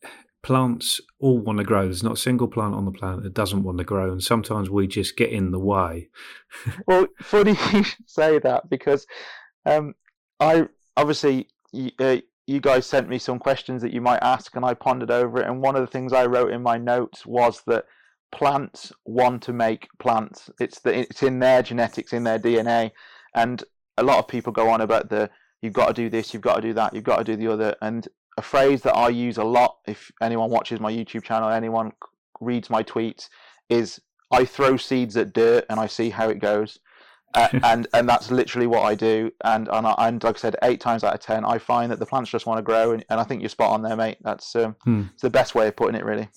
plants 0.42 1.00
all 1.20 1.38
want 1.38 1.58
to 1.58 1.64
grow. 1.64 1.84
There's 1.84 2.02
not 2.02 2.14
a 2.14 2.16
single 2.16 2.48
plant 2.48 2.74
on 2.74 2.84
the 2.84 2.90
planet 2.90 3.22
that 3.22 3.34
doesn't 3.34 3.62
want 3.62 3.78
to 3.78 3.84
grow, 3.84 4.10
and 4.10 4.22
sometimes 4.22 4.68
we 4.68 4.88
just 4.88 5.16
get 5.16 5.30
in 5.30 5.52
the 5.52 5.60
way. 5.60 6.08
well, 6.86 7.06
funny 7.20 7.52
you 7.72 7.84
should 7.84 8.10
say 8.10 8.38
that 8.40 8.68
because 8.68 9.06
um, 9.64 9.94
I 10.40 10.66
obviously 10.96 11.48
uh, 11.98 12.16
you 12.50 12.60
guys 12.60 12.84
sent 12.84 13.08
me 13.08 13.16
some 13.16 13.38
questions 13.38 13.80
that 13.80 13.92
you 13.92 14.00
might 14.00 14.22
ask, 14.22 14.56
and 14.56 14.64
I 14.64 14.74
pondered 14.74 15.12
over 15.12 15.40
it. 15.40 15.46
And 15.46 15.62
one 15.62 15.76
of 15.76 15.82
the 15.82 15.86
things 15.86 16.12
I 16.12 16.26
wrote 16.26 16.50
in 16.50 16.60
my 16.60 16.78
notes 16.78 17.24
was 17.24 17.62
that 17.68 17.84
plants 18.32 18.92
want 19.04 19.44
to 19.44 19.52
make 19.52 19.86
plants. 20.00 20.50
It's 20.58 20.80
the 20.80 20.98
it's 20.98 21.22
in 21.22 21.38
their 21.38 21.62
genetics, 21.62 22.12
in 22.12 22.24
their 22.24 22.40
DNA, 22.40 22.90
and 23.36 23.62
a 23.98 24.02
lot 24.02 24.18
of 24.18 24.26
people 24.26 24.52
go 24.52 24.68
on 24.68 24.80
about 24.80 25.10
the 25.10 25.30
you've 25.62 25.74
got 25.74 25.88
to 25.88 25.94
do 25.94 26.10
this, 26.10 26.34
you've 26.34 26.42
got 26.42 26.56
to 26.56 26.62
do 26.62 26.72
that, 26.72 26.92
you've 26.92 27.04
got 27.04 27.18
to 27.18 27.24
do 27.24 27.36
the 27.36 27.52
other, 27.52 27.76
and 27.82 28.08
a 28.36 28.42
phrase 28.42 28.82
that 28.82 28.96
I 28.96 29.10
use 29.10 29.36
a 29.36 29.44
lot 29.44 29.76
if 29.86 30.10
anyone 30.20 30.50
watches 30.50 30.80
my 30.80 30.90
YouTube 30.90 31.22
channel, 31.22 31.50
anyone 31.50 31.92
reads 32.40 32.68
my 32.68 32.82
tweets, 32.82 33.28
is 33.68 34.00
I 34.32 34.44
throw 34.44 34.76
seeds 34.76 35.16
at 35.16 35.32
dirt 35.32 35.66
and 35.70 35.78
I 35.78 35.86
see 35.86 36.10
how 36.10 36.28
it 36.28 36.40
goes. 36.40 36.80
Uh, 37.34 37.48
and 37.62 37.86
and 37.94 38.08
that's 38.08 38.30
literally 38.30 38.66
what 38.66 38.82
I 38.82 38.94
do. 38.94 39.30
And 39.44 39.68
and, 39.68 39.86
I, 39.86 39.94
and 39.98 40.22
like 40.22 40.36
I 40.36 40.38
said, 40.38 40.56
eight 40.62 40.80
times 40.80 41.04
out 41.04 41.14
of 41.14 41.20
ten, 41.20 41.44
I 41.44 41.58
find 41.58 41.90
that 41.92 41.98
the 41.98 42.06
plants 42.06 42.30
just 42.30 42.46
want 42.46 42.58
to 42.58 42.62
grow. 42.62 42.92
And, 42.92 43.04
and 43.08 43.20
I 43.20 43.24
think 43.24 43.42
you're 43.42 43.48
spot 43.48 43.72
on 43.72 43.82
there, 43.82 43.96
mate. 43.96 44.18
That's 44.22 44.54
um, 44.56 44.76
hmm. 44.84 45.04
it's 45.12 45.22
the 45.22 45.30
best 45.30 45.54
way 45.54 45.68
of 45.68 45.76
putting 45.76 45.94
it, 45.94 46.04
really. 46.04 46.28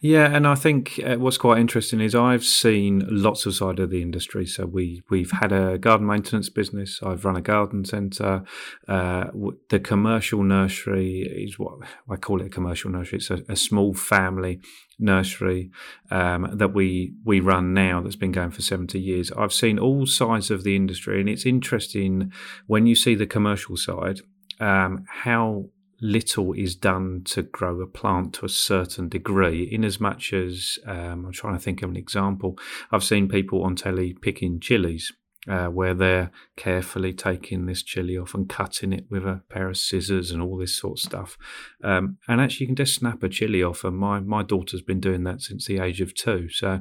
Yeah, 0.00 0.34
and 0.34 0.46
I 0.46 0.54
think 0.54 0.98
uh, 1.04 1.16
what's 1.16 1.36
quite 1.36 1.58
interesting 1.58 2.00
is 2.00 2.14
I've 2.14 2.44
seen 2.44 3.04
lots 3.10 3.44
of 3.44 3.54
side 3.54 3.78
of 3.78 3.90
the 3.90 4.00
industry. 4.00 4.46
So 4.46 4.64
we 4.64 5.02
we've 5.10 5.30
had 5.30 5.52
a 5.52 5.76
garden 5.76 6.06
maintenance 6.06 6.48
business. 6.48 7.00
I've 7.02 7.24
run 7.24 7.36
a 7.36 7.42
garden 7.42 7.84
centre. 7.84 8.42
Uh, 8.88 9.26
the 9.68 9.78
commercial 9.78 10.42
nursery 10.42 11.20
is 11.20 11.58
what 11.58 11.74
I 12.08 12.16
call 12.16 12.40
it 12.40 12.46
a 12.46 12.50
commercial 12.50 12.90
nursery. 12.90 13.18
It's 13.18 13.30
a, 13.30 13.42
a 13.48 13.56
small 13.56 13.92
family 13.92 14.60
nursery 14.98 15.70
um, 16.10 16.48
that 16.52 16.72
we 16.72 17.12
we 17.24 17.40
run 17.40 17.74
now 17.74 18.00
that's 18.00 18.16
been 18.16 18.32
going 18.32 18.50
for 18.52 18.62
70 18.62 18.98
years. 18.98 19.30
I've 19.32 19.52
seen 19.52 19.78
all 19.78 20.06
sides 20.06 20.50
of 20.50 20.64
the 20.64 20.76
industry, 20.76 21.20
and 21.20 21.28
it's 21.28 21.44
interesting 21.44 22.32
when 22.66 22.86
you 22.86 22.94
see 22.94 23.14
the 23.14 23.26
commercial 23.26 23.76
side 23.76 24.20
um, 24.60 25.04
how 25.08 25.66
little 26.00 26.52
is 26.52 26.74
done 26.74 27.22
to 27.26 27.42
grow 27.42 27.80
a 27.80 27.86
plant 27.86 28.34
to 28.34 28.46
a 28.46 28.48
certain 28.48 29.08
degree, 29.08 29.62
in 29.62 29.84
as 29.84 30.00
much 30.00 30.32
as 30.32 30.78
um, 30.86 31.26
I'm 31.26 31.32
trying 31.32 31.54
to 31.54 31.60
think 31.60 31.82
of 31.82 31.90
an 31.90 31.96
example. 31.96 32.58
I've 32.90 33.04
seen 33.04 33.28
people 33.28 33.62
on 33.62 33.76
telly 33.76 34.14
picking 34.14 34.60
chilies. 34.60 35.12
Uh, 35.48 35.68
where 35.68 35.94
they're 35.94 36.30
carefully 36.56 37.14
taking 37.14 37.64
this 37.64 37.82
chili 37.82 38.16
off 38.18 38.34
and 38.34 38.46
cutting 38.46 38.92
it 38.92 39.06
with 39.08 39.24
a 39.24 39.40
pair 39.48 39.70
of 39.70 39.76
scissors 39.78 40.30
and 40.30 40.42
all 40.42 40.58
this 40.58 40.78
sort 40.78 40.98
of 40.98 41.02
stuff. 41.02 41.38
Um, 41.82 42.18
and 42.28 42.42
actually, 42.42 42.64
you 42.64 42.68
can 42.68 42.76
just 42.76 42.96
snap 42.96 43.22
a 43.22 43.28
chili 43.30 43.62
off. 43.62 43.82
And 43.82 43.96
my, 43.96 44.20
my 44.20 44.42
daughter's 44.42 44.82
been 44.82 45.00
doing 45.00 45.24
that 45.24 45.40
since 45.40 45.64
the 45.64 45.78
age 45.78 46.02
of 46.02 46.14
two. 46.14 46.50
So 46.50 46.80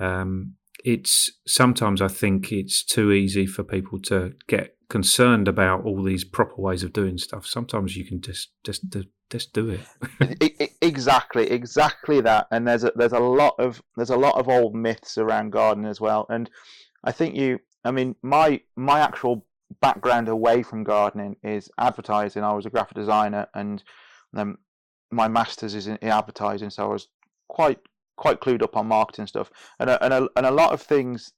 um, 0.00 0.54
it's 0.84 1.32
sometimes 1.48 2.00
I 2.00 2.06
think 2.06 2.52
it's 2.52 2.84
too 2.84 3.10
easy 3.10 3.44
for 3.44 3.64
people 3.64 3.98
to 4.02 4.34
get 4.46 4.75
concerned 4.88 5.48
about 5.48 5.84
all 5.84 6.02
these 6.02 6.24
proper 6.24 6.60
ways 6.60 6.82
of 6.82 6.92
doing 6.92 7.18
stuff. 7.18 7.46
Sometimes 7.46 7.96
you 7.96 8.04
can 8.04 8.20
just 8.20 8.50
just 8.64 8.84
just 9.30 9.52
do 9.52 9.70
it. 9.70 10.72
exactly, 10.80 11.50
exactly 11.50 12.20
that. 12.20 12.46
And 12.50 12.66
there's 12.66 12.84
a 12.84 12.92
there's 12.94 13.12
a 13.12 13.18
lot 13.18 13.54
of 13.58 13.82
there's 13.96 14.10
a 14.10 14.16
lot 14.16 14.36
of 14.36 14.48
old 14.48 14.74
myths 14.74 15.18
around 15.18 15.50
gardening 15.50 15.90
as 15.90 16.00
well. 16.00 16.26
And 16.28 16.48
I 17.04 17.12
think 17.12 17.36
you, 17.36 17.58
I 17.84 17.90
mean, 17.90 18.14
my 18.22 18.60
my 18.76 19.00
actual 19.00 19.46
background 19.80 20.28
away 20.28 20.62
from 20.62 20.84
gardening 20.84 21.36
is 21.42 21.70
advertising. 21.78 22.44
I 22.44 22.52
was 22.52 22.66
a 22.66 22.70
graphic 22.70 22.96
designer, 22.96 23.48
and 23.54 23.82
um, 24.36 24.58
my 25.10 25.28
masters 25.28 25.74
is 25.74 25.86
in 25.86 25.98
advertising, 26.02 26.70
so 26.70 26.84
I 26.84 26.92
was 26.92 27.08
quite 27.48 27.78
quite 28.16 28.40
clued 28.40 28.62
up 28.62 28.76
on 28.76 28.86
marketing 28.86 29.26
stuff. 29.26 29.50
And 29.78 29.90
a, 29.90 30.02
and 30.02 30.14
a, 30.14 30.28
and 30.36 30.46
a 30.46 30.50
lot 30.50 30.72
of 30.72 30.80
things 30.80 31.32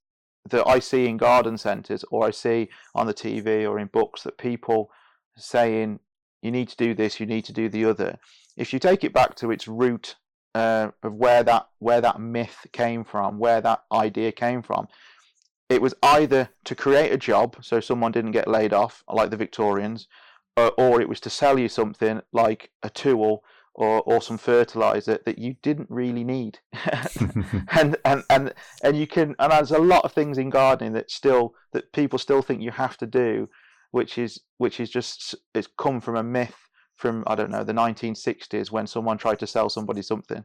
that 0.50 0.67
I 0.67 0.78
see 0.78 1.07
in 1.07 1.17
garden 1.17 1.59
centres 1.59 2.05
or 2.11 2.26
I 2.26 2.31
see 2.31 2.69
on 2.95 3.07
the 3.07 3.14
TV 3.14 3.69
or 3.69 3.78
in 3.78 3.88
books 3.88 4.23
that 4.23 4.38
people 4.38 4.90
saying 5.37 6.00
you 6.43 6.50
need 6.50 6.69
to 6.69 6.76
do 6.76 6.95
this, 6.95 7.21
you 7.21 7.26
need 7.26 7.45
to 7.47 7.52
do 7.52 7.69
the 7.69 7.85
other. 7.85 8.19
If 8.57 8.73
you 8.73 8.78
take 8.78 9.05
it 9.05 9.12
back 9.12 9.35
to 9.37 9.50
its 9.50 9.69
root 9.69 10.17
uh, 10.55 10.90
of 11.02 11.14
where 11.14 11.43
that 11.45 11.69
where 11.78 12.00
that 12.00 12.21
myth 12.21 12.67
came 12.73 13.05
from, 13.05 13.38
where 13.38 13.61
that 13.61 13.85
idea 13.93 14.33
came 14.33 14.62
from, 14.62 14.88
it 15.69 15.83
was 15.83 15.95
either 16.02 16.50
to 16.64 16.75
create 16.75 17.12
a 17.12 17.19
job 17.19 17.57
so 17.61 17.81
someone 17.81 18.12
didn't 18.12 18.33
get 18.33 18.49
laid 18.49 18.73
off, 18.73 19.05
like 19.09 19.31
the 19.31 19.37
Victorians, 19.37 20.09
or, 20.57 20.73
or 20.78 21.00
it 21.00 21.09
was 21.09 21.21
to 21.21 21.31
sell 21.31 21.59
you 21.59 21.69
something 21.69 22.21
like 22.33 22.71
a 22.83 22.90
tool 22.90 23.45
or, 23.78 24.02
or 24.02 24.20
some 24.20 24.37
fertilizer 24.37 25.20
that 25.25 25.38
you 25.38 25.54
didn't 25.62 25.88
really 25.88 26.25
need. 26.25 26.58
and, 27.70 27.97
and, 28.04 28.25
and, 28.28 28.52
and 28.82 28.97
you 28.97 29.06
can, 29.06 29.37
and 29.38 29.52
there's 29.52 29.70
a 29.70 29.78
lot 29.78 30.04
of 30.04 30.12
things 30.12 30.37
in 30.37 30.50
gardening 30.50 30.94
that 30.94 31.12
still, 31.12 31.54
that 31.73 31.92
people 31.92 32.18
still 32.18 32.42
think 32.42 32.61
you 32.61 32.73
have 32.73 32.97
to 32.97 33.06
do, 33.06 33.49
which 33.92 34.18
is, 34.18 34.40
which 34.56 34.80
is 34.80 34.90
just, 34.90 35.37
it's 35.54 35.68
come 35.78 36.00
from 36.00 36.16
a 36.16 36.25
myth 36.25 36.56
from, 36.97 37.23
I 37.28 37.37
don't 37.37 37.52
know, 37.52 37.62
the 37.62 37.73
1960s 37.73 38.73
when 38.73 38.88
someone 38.88 39.16
tried 39.16 39.38
to 39.38 39.47
sell 39.47 39.68
somebody 39.68 40.02
something. 40.02 40.44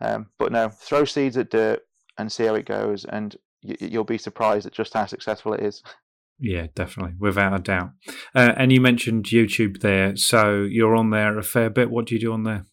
Um, 0.00 0.26
but 0.36 0.50
no, 0.50 0.68
throw 0.68 1.04
seeds 1.04 1.36
at 1.36 1.50
dirt 1.50 1.80
and 2.18 2.30
see 2.30 2.46
how 2.46 2.56
it 2.56 2.66
goes. 2.66 3.04
And 3.04 3.36
you, 3.62 3.76
you'll 3.78 4.02
be 4.02 4.18
surprised 4.18 4.66
at 4.66 4.72
just 4.72 4.94
how 4.94 5.06
successful 5.06 5.54
it 5.54 5.60
is. 5.60 5.80
Yeah, 6.38 6.66
definitely, 6.74 7.14
without 7.18 7.54
a 7.54 7.58
doubt. 7.62 7.90
Uh, 8.34 8.52
and 8.56 8.72
you 8.72 8.80
mentioned 8.80 9.26
YouTube 9.26 9.80
there, 9.80 10.16
so 10.16 10.62
you're 10.62 10.96
on 10.96 11.10
there 11.10 11.38
a 11.38 11.42
fair 11.42 11.70
bit. 11.70 11.90
What 11.90 12.06
do 12.06 12.14
you 12.14 12.20
do 12.20 12.32
on 12.32 12.42
there? 12.42 12.66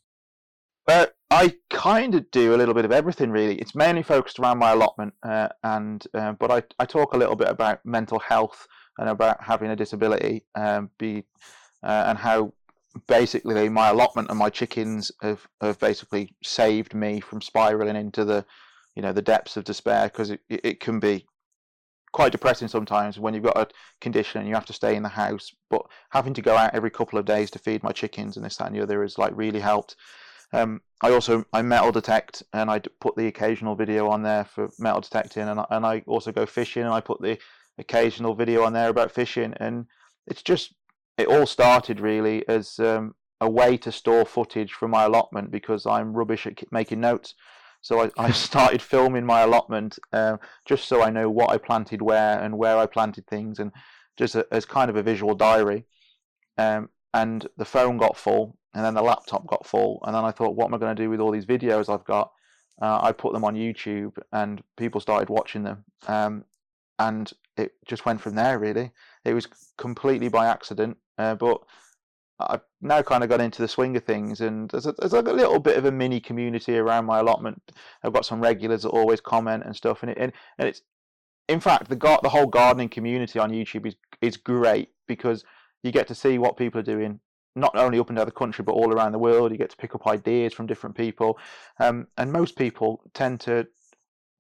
Uh, 0.88 1.08
I 1.30 1.56
kind 1.70 2.16
of 2.16 2.30
do 2.32 2.56
a 2.56 2.58
little 2.58 2.74
bit 2.74 2.86
of 2.86 2.92
everything, 2.92 3.32
really. 3.32 3.56
It's 3.60 3.76
mainly 3.76 4.04
focused 4.04 4.40
around 4.40 4.58
my 4.58 4.72
allotment, 4.72 5.14
uh, 5.24 5.50
and 5.64 6.04
uh, 6.14 6.34
but 6.34 6.52
I, 6.52 6.64
I 6.80 6.86
talk 6.86 7.14
a 7.14 7.18
little 7.18 7.36
bit 7.36 7.50
about 7.50 7.86
mental 7.86 8.20
health 8.20 8.68
and 8.98 9.08
about 9.08 9.44
having 9.44 9.70
a 9.70 9.76
disability, 9.76 10.46
um, 10.56 10.90
be 10.98 11.24
uh, 11.84 12.06
and 12.08 12.18
how 12.18 12.54
basically 13.08 13.70
my 13.70 13.90
allotment 13.90 14.30
and 14.30 14.38
my 14.38 14.50
chickens 14.50 15.12
have, 15.22 15.48
have 15.62 15.80
basically 15.80 16.36
saved 16.44 16.94
me 16.94 17.20
from 17.20 17.42
spiraling 17.42 17.96
into 17.96 18.26
the 18.26 18.46
you 18.96 19.02
know 19.02 19.14
the 19.14 19.22
depths 19.22 19.56
of 19.56 19.64
despair 19.64 20.08
because 20.08 20.32
it, 20.32 20.42
it 20.50 20.80
can 20.82 21.00
be 21.00 21.26
quite 22.12 22.32
depressing 22.32 22.68
sometimes 22.68 23.20
when 23.20 23.34
you've 23.34 23.44
got 23.44 23.58
a 23.58 23.68
condition 24.00 24.40
and 24.40 24.50
you 24.50 24.56
have 24.56 24.66
to 24.66 24.74
stay 24.74 24.96
in 24.96 25.04
the 25.04 25.10
house. 25.10 25.54
But 25.70 25.84
having 26.10 26.34
to 26.36 26.42
go 26.42 26.56
out 26.56 26.74
every 26.74 26.92
couple 26.92 27.18
of 27.18 27.26
days 27.26 27.52
to 27.52 27.60
feed 27.60 27.84
my 27.84 27.92
chickens 27.92 28.36
and 28.36 28.46
this, 28.46 28.58
that, 28.58 28.68
and 28.68 28.76
the 28.76 28.84
other 28.84 29.02
has 29.02 29.18
like 29.18 29.34
really 29.36 29.60
helped. 29.60 29.96
Um, 30.54 30.82
I 31.02 31.12
also 31.12 31.46
I 31.54 31.62
metal 31.62 31.92
detect 31.92 32.44
and 32.54 32.70
I 32.70 32.80
put 32.80 33.16
the 33.16 33.28
occasional 33.28 33.76
video 33.76 34.10
on 34.10 34.22
there 34.24 34.46
for 34.46 34.70
metal 34.80 35.02
detecting, 35.02 35.48
and 35.48 35.60
I, 35.60 35.66
and 35.70 35.86
I 35.86 36.04
also 36.08 36.32
go 36.32 36.46
fishing 36.46 36.84
and 36.84 36.94
I 36.94 37.00
put 37.00 37.22
the 37.22 37.38
occasional 37.78 38.36
video 38.36 38.64
on 38.64 38.74
there 38.74 38.90
about 38.90 39.12
fishing, 39.12 39.54
and 39.58 39.86
it's 40.28 40.44
just 40.44 40.74
it 41.18 41.28
all 41.28 41.46
started 41.46 42.00
really 42.00 42.48
as 42.48 42.80
um, 42.80 43.16
a 43.40 43.50
way 43.50 43.78
to 43.78 43.92
store 43.92 44.26
footage 44.26 44.74
from 44.74 44.92
my 44.92 45.04
allotment 45.04 45.52
because 45.52 45.86
I'm 45.86 46.14
rubbish 46.14 46.46
at 46.46 46.72
making 46.72 47.00
notes. 47.00 47.34
So 47.82 48.04
I, 48.04 48.12
I 48.18 48.32
started 48.32 48.82
filming 48.82 49.26
my 49.26 49.42
allotment 49.42 50.00
uh, 50.14 50.38
just 50.66 50.88
so 50.88 51.02
I 51.02 51.10
know 51.10 51.30
what 51.30 51.50
I 51.50 51.58
planted 51.58 52.02
where 52.02 52.40
and 52.40 52.58
where 52.58 52.78
I 52.78 52.86
planted 52.86 53.28
things, 53.28 53.60
and 53.60 53.72
just 54.18 54.36
a, 54.36 54.46
as 54.52 54.66
kind 54.66 54.90
of 54.90 54.96
a 54.96 55.04
visual 55.04 55.36
diary. 55.36 55.86
Um, 56.58 56.90
and 57.14 57.48
the 57.58 57.66
phone 57.66 57.98
got 57.98 58.18
full, 58.18 58.58
and 58.74 58.86
then 58.86 58.94
the 58.94 59.02
laptop 59.02 59.48
got 59.48 59.66
full, 59.66 60.00
and 60.04 60.16
then 60.16 60.24
I 60.24 60.32
thought, 60.32 60.56
what 60.56 60.68
am 60.68 60.74
I 60.74 60.78
going 60.78 60.96
to 60.96 61.04
do 61.04 61.10
with 61.10 61.20
all 61.20 61.32
these 61.32 61.46
videos 61.46 61.92
I've 61.94 62.06
got? 62.06 62.32
Uh, 62.82 63.00
I 63.02 63.12
put 63.12 63.34
them 63.34 63.44
on 63.44 63.56
YouTube, 63.56 64.18
and 64.32 64.64
people 64.78 65.02
started 65.02 65.30
watching 65.30 65.64
them, 65.64 65.84
um, 66.08 66.46
and 67.00 67.32
it 67.58 67.74
just 67.86 68.06
went 68.06 68.22
from 68.22 68.36
there. 68.36 68.60
Really, 68.60 68.92
it 69.26 69.34
was 69.34 69.48
completely 69.78 70.30
by 70.30 70.48
accident, 70.48 70.98
uh, 71.18 71.36
but 71.36 71.62
I've 72.50 72.62
now 72.82 73.02
kind 73.02 73.24
of 73.24 73.30
got 73.30 73.42
into 73.42 73.62
the 73.62 73.68
swing 73.68 73.96
of 73.96 74.04
things, 74.04 74.42
and 74.42 74.70
there's, 74.70 74.86
a, 74.86 74.94
there's 74.94 75.14
like 75.14 75.28
a 75.28 75.34
little 75.34 75.60
bit 75.60 75.78
of 75.78 75.86
a 75.86 75.92
mini 75.92 76.20
community 76.20 76.78
around 76.78 77.06
my 77.06 77.20
allotment. 77.20 77.62
I've 78.04 78.14
got 78.14 78.26
some 78.26 78.42
regulars 78.42 78.84
that 78.84 78.90
always 78.90 79.22
comment 79.22 79.64
and 79.66 79.76
stuff, 79.76 80.04
and 80.04 80.12
it, 80.12 80.18
and, 80.20 80.32
and 80.58 80.68
it's 80.68 80.82
in 81.48 81.60
fact 81.60 81.90
the 81.90 82.20
the 82.24 82.30
whole 82.30 82.46
gardening 82.46 82.90
community 82.90 83.40
on 83.40 83.52
YouTube 83.52 83.86
is 83.86 83.96
is 84.22 84.38
great 84.38 84.90
because 85.08 85.44
you 85.84 85.92
get 85.92 86.08
to 86.08 86.16
see 86.16 86.38
what 86.38 86.58
people 86.58 86.80
are 86.80 86.84
doing 86.84 87.20
not 87.56 87.76
only 87.76 88.00
up 88.00 88.08
and 88.10 88.18
down 88.18 88.26
the 88.26 88.32
country 88.32 88.64
but 88.64 88.74
all 88.74 88.94
around 88.94 89.12
the 89.12 89.20
world. 89.20 89.52
You 89.52 89.58
get 89.58 89.72
to 89.72 89.78
pick 89.78 89.96
up 89.96 90.08
ideas 90.08 90.54
from 90.54 90.68
different 90.68 90.96
people, 90.96 91.38
um, 91.80 92.08
and 92.18 92.32
most 92.32 92.56
people 92.56 93.02
tend 93.14 93.40
to 93.42 93.68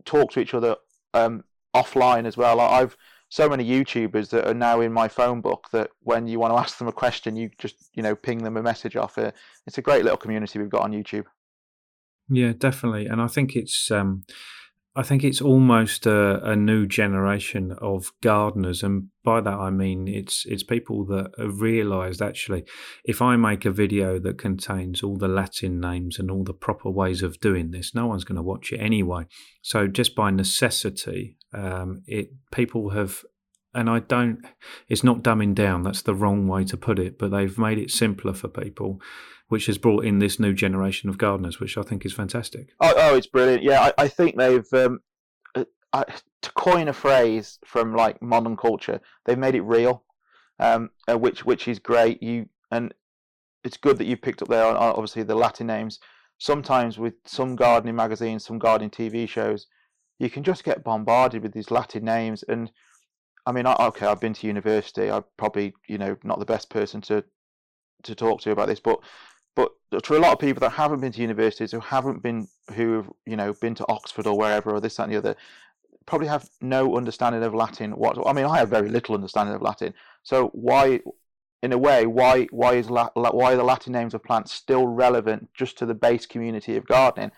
talk 0.05 0.31
to 0.31 0.39
each 0.39 0.53
other 0.53 0.75
um, 1.13 1.43
offline 1.75 2.25
as 2.25 2.38
well. 2.38 2.60
I've 2.60 2.98
so 3.32 3.48
many 3.48 3.64
YouTubers 3.64 4.30
that 4.32 4.46
are 4.46 4.54
now 4.54 4.82
in 4.82 4.92
my 4.92 5.08
phone 5.08 5.40
book 5.40 5.70
that 5.72 5.90
when 6.02 6.28
you 6.28 6.38
want 6.38 6.54
to 6.54 6.60
ask 6.60 6.78
them 6.78 6.90
a 6.90 6.92
question, 6.92 7.38
you 7.38 7.50
just 7.58 7.90
you 7.94 8.04
know 8.04 8.14
ping 8.14 8.44
them 8.44 8.58
a 8.58 8.62
message 8.62 8.98
off 8.98 9.18
it. 9.18 9.34
It's 9.66 9.78
a 9.78 9.82
great 9.82 10.04
little 10.04 10.18
community 10.18 10.60
we've 10.60 10.70
got 10.70 10.82
on 10.82 10.92
YouTube. 10.92 11.24
Yeah, 12.30 12.52
definitely, 12.52 13.08
and 13.08 13.22
I 13.22 13.28
think 13.28 13.56
it's 13.56 13.90
um, 13.90 14.24
I 14.94 15.04
think 15.04 15.24
it's 15.24 15.42
almost 15.42 16.06
a, 16.06 16.44
a, 16.44 16.54
new 16.54 16.86
generation 16.86 17.72
of 17.80 18.12
gardeners, 18.22 18.84
and 18.84 19.08
by 19.24 19.40
that 19.40 19.54
I 19.54 19.70
mean 19.70 20.10
it's 20.10 20.46
it's 20.46 20.64
people 20.64 21.06
that 21.06 21.32
have 21.38 21.62
realised 21.62 22.22
actually, 22.22 22.66
if 23.06 23.22
I 23.22 23.38
make 23.38 23.64
a 23.64 23.72
video 23.72 24.20
that 24.20 24.38
contains 24.38 25.02
all 25.02 25.16
the 25.16 25.30
Latin 25.30 25.80
names 25.80 26.20
and 26.20 26.30
all 26.30 26.44
the 26.44 26.54
proper 26.54 26.90
ways 26.90 27.24
of 27.24 27.40
doing 27.40 27.72
this, 27.72 27.96
no 27.96 28.08
one's 28.08 28.26
going 28.26 28.36
to 28.36 28.42
watch 28.42 28.74
it 28.74 28.80
anyway. 28.80 29.28
So 29.62 29.88
just 29.88 30.14
by 30.14 30.30
necessity, 30.30 31.38
um, 31.54 32.02
it 32.06 32.32
people 32.52 32.90
have, 32.90 33.24
and 33.74 33.90
I 33.90 34.00
don't, 34.00 34.46
it's 34.88 35.04
not 35.04 35.24
dumbing 35.24 35.56
down. 35.56 35.84
That's 35.84 36.01
the 36.01 36.16
wrong 36.16 36.48
way 36.48 36.63
to 36.66 36.78
put 36.78 37.00
it, 37.00 37.18
but 37.18 37.32
they've 37.32 37.58
made 37.58 37.78
it 37.78 37.92
simpler 37.92 38.34
for 38.34 38.48
people 38.48 39.01
which 39.51 39.66
has 39.66 39.78
brought 39.78 40.06
in 40.06 40.20
this 40.20 40.40
new 40.40 40.54
generation 40.54 41.10
of 41.10 41.18
gardeners, 41.18 41.60
which 41.60 41.78
I 41.78 41.82
think 41.82 42.06
is 42.06 42.13
fantastic. 42.13 42.74
Oh, 42.80 42.94
oh 42.96 43.18
it's 43.18 43.28
brilliant. 43.28 43.63
Yeah, 43.63 43.82
I, 43.82 44.04
I 44.04 44.08
think 44.08 44.38
they've, 44.38 44.74
um, 44.74 45.01
uh, 45.54 45.66
I, 45.92 46.06
to 46.42 46.51
coin 46.54 46.88
a 46.88 46.94
phrase 46.94 47.60
from 47.66 47.94
like 47.94 48.22
modern 48.22 48.56
culture, 48.56 49.01
they've 49.25 49.38
made 49.38 49.56
it 49.56 49.63
real, 49.63 50.06
um, 50.58 50.92
uh, 51.10 51.18
which 51.18 51.46
which 51.46 51.68
is 51.68 51.80
great. 51.80 52.24
You 52.24 52.48
and 52.72 52.94
it's 53.66 53.75
good 53.75 53.98
that 53.98 54.06
you 54.06 54.16
picked 54.16 54.42
up 54.42 54.48
there. 54.48 54.63
Obviously, 54.63 55.24
the 55.24 55.36
Latin 55.36 55.68
names. 55.68 56.00
Sometimes 56.38 56.98
with 56.98 57.16
some 57.25 57.58
gardening 57.58 57.98
magazines, 57.98 58.46
some 58.46 58.58
gardening 58.58 58.90
TV 58.90 59.28
shows, 59.28 59.68
you 60.18 60.30
can 60.30 60.44
just 60.44 60.63
get 60.63 60.82
bombarded 60.82 61.44
with 61.44 61.51
these 61.51 61.72
Latin 61.72 62.06
names. 62.06 62.42
And 62.48 62.72
I 63.46 63.52
mean, 63.52 63.66
okay, 63.66 64.06
I've 64.06 64.22
been 64.22 64.34
to 64.34 64.48
university. 64.48 65.10
I'm 65.10 65.24
probably 65.38 65.74
you 65.88 65.98
know 65.98 66.18
not 66.24 66.40
the 66.40 66.46
best 66.46 66.70
person 66.70 67.02
to 67.02 67.24
to 68.04 68.16
talk 68.16 68.42
to 68.42 68.52
about 68.52 68.68
this, 68.68 68.80
but 68.80 69.00
but 69.56 69.72
for 70.06 70.16
a 70.16 70.20
lot 70.20 70.32
of 70.32 70.40
people 70.40 70.62
that 70.62 70.72
haven't 70.72 71.02
been 71.02 71.12
to 71.12 71.22
universities, 71.22 71.72
who 71.72 71.82
haven't 71.82 72.24
been, 72.24 72.48
who 72.76 72.94
have 72.94 73.10
you 73.26 73.36
know 73.36 73.54
been 73.54 73.76
to 73.76 73.86
Oxford 73.90 74.28
or 74.28 74.38
wherever, 74.38 74.72
or 74.72 74.80
this 74.80 74.96
that 74.96 75.04
and 75.04 75.14
the 75.14 75.18
other, 75.18 75.36
probably 76.06 76.28
have 76.28 76.50
no 76.62 76.96
understanding 76.96 77.44
of 77.44 77.54
Latin. 77.54 77.92
What 77.92 78.18
I 78.26 78.34
mean, 78.34 78.46
I 78.46 78.60
have 78.60 78.70
very 78.70 78.90
little 78.90 79.16
understanding 79.16 79.56
of 79.56 79.62
Latin. 79.62 79.94
So 80.24 80.48
why, 80.54 81.02
in 81.62 81.74
a 81.74 81.78
way, 81.78 82.06
why 82.06 82.46
why 82.52 82.76
is 82.76 82.90
La, 82.90 83.10
why 83.16 83.54
are 83.54 83.58
the 83.58 83.64
Latin 83.64 83.94
names 83.94 84.14
of 84.14 84.24
plants 84.24 84.54
still 84.54 84.88
relevant 84.88 85.50
just 85.54 85.78
to 85.80 85.86
the 85.86 85.96
base 85.96 86.26
community 86.26 86.78
of 86.78 86.86
gardening? 86.86 87.32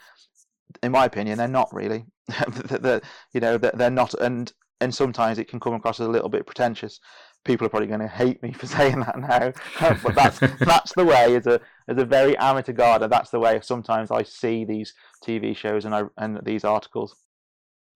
In 0.82 0.92
my 0.92 1.06
opinion, 1.06 1.38
they're 1.38 1.48
not 1.48 1.74
really. 1.74 2.06
they're, 2.70 3.02
you 3.34 3.42
know, 3.42 3.58
they're 3.58 3.90
not, 3.90 4.14
and 4.16 4.54
and 4.84 4.94
sometimes 4.94 5.40
it 5.40 5.48
can 5.48 5.60
come 5.60 5.74
across 5.74 6.00
as 6.00 6.08
a 6.08 6.12
little 6.12 6.30
bit 6.30 6.46
pretentious 6.46 7.00
people 7.44 7.68
are 7.68 7.70
probably 7.70 7.88
going 7.88 8.00
to 8.00 8.08
hate 8.08 8.42
me 8.42 8.52
for 8.54 8.68
saying 8.78 9.00
that 9.00 9.20
now, 9.20 9.54
but 10.04 10.16
that's 10.16 10.40
that's 10.60 10.94
the 10.94 11.06
way. 11.06 11.36
As 11.36 11.48
a 11.48 11.60
as 11.88 11.98
a 11.98 12.06
very 12.06 12.38
amateur 12.38 12.74
gardener, 12.74 13.08
that's 13.08 13.32
the 13.32 13.40
way. 13.40 13.60
Sometimes 13.62 14.12
I 14.12 14.24
see 14.24 14.66
these 14.66 14.94
TV 15.24 15.56
shows 15.56 15.86
and 15.86 15.96
I 15.96 16.04
and 16.18 16.40
these 16.44 16.64
articles. 16.64 17.16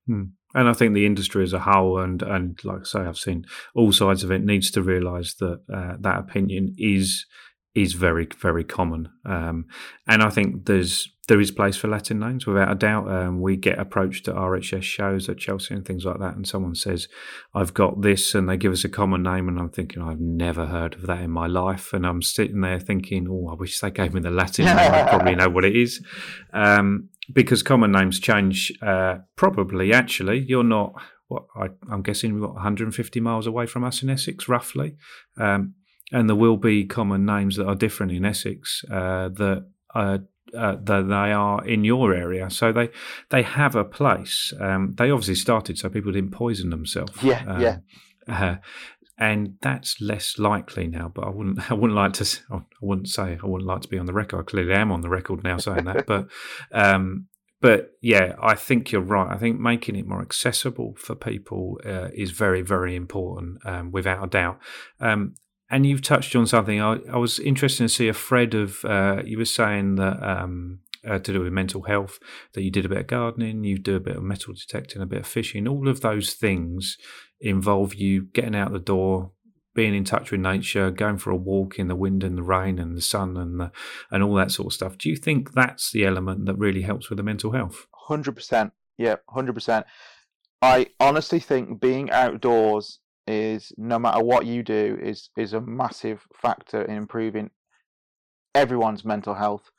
Hmm. 0.06 0.24
And 0.54 0.70
I 0.70 0.74
think 0.74 0.94
the 0.94 1.06
industry 1.06 1.44
as 1.44 1.54
a 1.54 1.60
whole, 1.60 2.00
and 2.00 2.22
and 2.22 2.64
like 2.64 2.82
I 2.82 2.84
say, 2.84 3.00
I've 3.02 3.18
seen 3.18 3.46
all 3.76 3.92
sides 3.92 4.24
of 4.24 4.32
it, 4.32 4.44
needs 4.44 4.72
to 4.72 4.82
realise 4.82 5.36
that 5.36 5.62
uh, 5.74 5.96
that 6.00 6.20
opinion 6.20 6.74
is 6.78 7.26
is 7.78 7.94
very 7.94 8.28
very 8.40 8.64
common. 8.64 9.10
Um, 9.26 9.66
and 10.08 10.22
I 10.22 10.30
think 10.30 10.66
there's 10.66 11.10
there 11.28 11.42
is 11.42 11.52
place 11.52 11.76
for 11.76 11.90
Latin 11.90 12.20
names 12.20 12.48
without 12.48 12.72
a 12.72 12.76
doubt. 12.76 13.12
Um, 13.12 13.42
we 13.42 13.58
get 13.58 13.78
approached 13.78 14.28
at 14.30 14.36
RHS 14.36 14.84
shows 14.84 15.28
at 15.28 15.38
Chelsea 15.38 15.74
and 15.74 15.86
things 15.86 16.06
like 16.06 16.20
that, 16.20 16.36
and 16.36 16.48
someone 16.48 16.76
says, 16.76 17.08
"I've 17.54 17.74
got 17.74 18.02
this," 18.02 18.34
and 18.34 18.50
they 18.50 18.58
give 18.58 18.72
us 18.72 18.86
a 18.86 18.90
common 18.90 19.24
name, 19.24 19.48
and 19.48 19.60
I'm 19.60 19.70
thinking, 19.70 20.02
"I've 20.02 20.20
never 20.20 20.68
heard 20.68 20.96
of 20.96 21.02
that 21.08 21.22
in 21.22 21.32
my 21.32 21.48
life," 21.48 21.92
and 21.94 22.06
I'm 22.06 22.22
sitting 22.22 22.62
there 22.62 22.80
thinking, 22.80 23.28
"Oh, 23.30 23.50
I 23.50 23.56
wish 23.56 23.80
they 23.80 23.92
gave 23.92 24.14
me 24.14 24.22
the 24.22 24.32
Latin 24.32 24.66
name. 24.66 24.78
I 24.78 25.04
probably 25.10 25.36
know 25.36 25.50
what 25.50 25.66
it 25.66 25.76
is." 25.76 26.04
Um, 26.54 27.10
because 27.34 27.62
common 27.62 27.92
names 27.92 28.20
change. 28.20 28.72
Uh, 28.82 29.20
probably, 29.36 29.94
actually, 29.94 30.46
you're 30.48 30.64
not. 30.64 30.94
What 31.28 31.44
I, 31.58 31.68
am 31.92 32.04
guessing, 32.04 32.40
we're 32.40 32.48
150 32.48 33.20
miles 33.20 33.48
away 33.48 33.66
from 33.66 33.84
us 33.84 34.02
in 34.02 34.10
Essex, 34.10 34.48
roughly. 34.48 34.96
Um, 35.38 35.74
and 36.12 36.30
there 36.30 36.36
will 36.36 36.58
be 36.58 36.86
common 36.86 37.26
names 37.26 37.58
that 37.58 37.68
are 37.68 37.76
different 37.76 38.12
in 38.12 38.26
Essex 38.26 38.84
uh, 38.92 39.30
that 39.30 39.68
uh, 39.94 40.20
uh, 40.56 40.78
that 40.82 41.08
they 41.10 41.32
are 41.34 41.66
in 41.66 41.84
your 41.84 42.14
area. 42.14 42.50
So 42.50 42.72
they 42.72 42.90
they 43.30 43.44
have 43.44 43.76
a 43.76 43.84
place. 43.84 44.54
Um, 44.60 44.96
they 44.98 45.12
obviously 45.12 45.36
started 45.36 45.78
so 45.78 45.90
people 45.90 46.12
didn't 46.12 46.32
poison 46.32 46.70
themselves. 46.70 47.22
Yeah, 47.22 47.44
um, 47.46 47.62
yeah. 47.62 47.78
Uh, 48.28 48.56
and 49.20 49.56
that's 49.62 50.00
less 50.00 50.38
likely 50.38 50.88
now. 50.88 51.12
But 51.14 51.26
I 51.26 51.30
wouldn't 51.30 51.72
I 51.72 51.74
wouldn't 51.74 51.96
like 51.96 52.14
to 52.14 52.40
I 52.52 52.60
wouldn't 52.82 53.10
say 53.10 53.38
I 53.42 53.46
wouldn't 53.46 53.68
like 53.68 53.82
to 53.82 53.90
be 53.90 54.00
on 54.00 54.06
the 54.06 54.14
record. 54.14 54.40
I 54.40 54.44
clearly 54.44 54.74
am 54.74 54.92
on 54.92 55.02
the 55.02 55.10
record 55.10 55.44
now 55.44 55.58
saying 55.58 55.86
that. 55.86 56.06
But 56.06 56.28
um, 56.72 57.28
but 57.60 57.94
yeah, 58.02 58.36
I 58.42 58.54
think 58.56 58.92
you're 58.92 59.02
right. 59.02 59.34
I 59.34 59.38
think 59.38 59.60
making 59.60 59.96
it 59.96 60.08
more 60.08 60.22
accessible 60.22 60.94
for 60.98 61.16
people 61.16 61.80
uh, 61.84 62.10
is 62.14 62.32
very, 62.32 62.62
very 62.62 62.96
important, 62.96 63.66
um, 63.66 63.92
without 63.92 64.24
a 64.24 64.28
doubt. 64.28 64.60
Um, 65.00 65.34
and 65.70 65.86
you've 65.86 66.02
touched 66.02 66.36
on 66.36 66.48
something. 66.48 66.82
I, 66.82 66.98
I 67.12 67.18
was 67.18 67.40
interested 67.40 67.84
to 67.84 67.90
see 67.90 68.08
a 68.08 68.14
thread 68.14 68.54
of 68.54 68.84
uh, 68.86 69.22
you 69.26 69.38
were 69.38 69.46
saying 69.46 69.96
that 69.96 70.22
um, 70.24 70.80
uh, 71.06 71.20
to 71.20 71.34
do 71.34 71.42
with 71.42 71.54
mental 71.54 71.84
health 71.84 72.20
that 72.54 72.64
you 72.64 72.72
did 72.72 72.86
a 72.86 72.90
bit 72.90 73.00
of 73.00 73.08
gardening, 73.08 73.64
you 73.64 73.78
do 73.78 73.96
a 73.96 74.02
bit 74.02 74.16
of 74.16 74.24
metal 74.24 74.54
detecting, 74.54 75.02
a 75.02 75.06
bit 75.06 75.20
of 75.20 75.28
fishing. 75.28 75.68
All 75.68 75.88
of 75.88 76.02
those 76.02 76.34
things 76.34 76.98
involve 77.40 77.96
you 77.96 78.24
getting 78.34 78.56
out 78.56 78.72
the 78.72 78.80
door, 78.80 79.32
being 79.76 79.94
in 79.94 80.04
touch 80.04 80.32
with 80.32 80.42
nature, 80.42 80.90
going 80.90 81.18
for 81.18 81.32
a 81.32 81.36
walk 81.36 81.78
in 81.78 81.88
the 81.88 81.96
wind 81.96 82.24
and 82.24 82.38
the 82.38 82.44
rain 82.44 82.80
and 82.80 82.98
the 82.98 83.02
sun 83.02 83.38
and 83.38 83.60
the, 83.60 83.72
and 84.10 84.24
all 84.24 84.34
that 84.36 84.52
sort 84.52 84.68
of 84.68 84.74
stuff. 84.74 84.98
Do 84.98 85.10
you 85.10 85.16
think 85.16 85.54
that's 85.54 85.92
the 85.92 86.06
element 86.06 86.46
that 86.46 86.58
really 86.58 86.82
helps 86.82 87.10
with 87.10 87.18
the 87.18 87.24
mental 87.24 87.52
health? 87.52 87.88
Hundred 88.08 88.36
percent. 88.36 88.74
Yeah, 88.98 89.18
hundred 89.30 89.54
percent. 89.54 89.86
I 90.62 90.88
honestly 91.00 91.40
think 91.40 91.80
being 91.80 92.10
outdoors 92.10 93.00
is 93.28 93.72
no 93.78 94.00
matter 94.00 94.24
what 94.24 94.46
you 94.46 94.64
do 94.64 94.98
is 95.02 95.30
is 95.38 95.54
a 95.54 95.62
massive 95.62 96.26
factor 96.34 96.82
in 96.84 96.96
improving 96.96 97.50
everyone's 98.56 99.06
mental 99.06 99.36
health. 99.36 99.70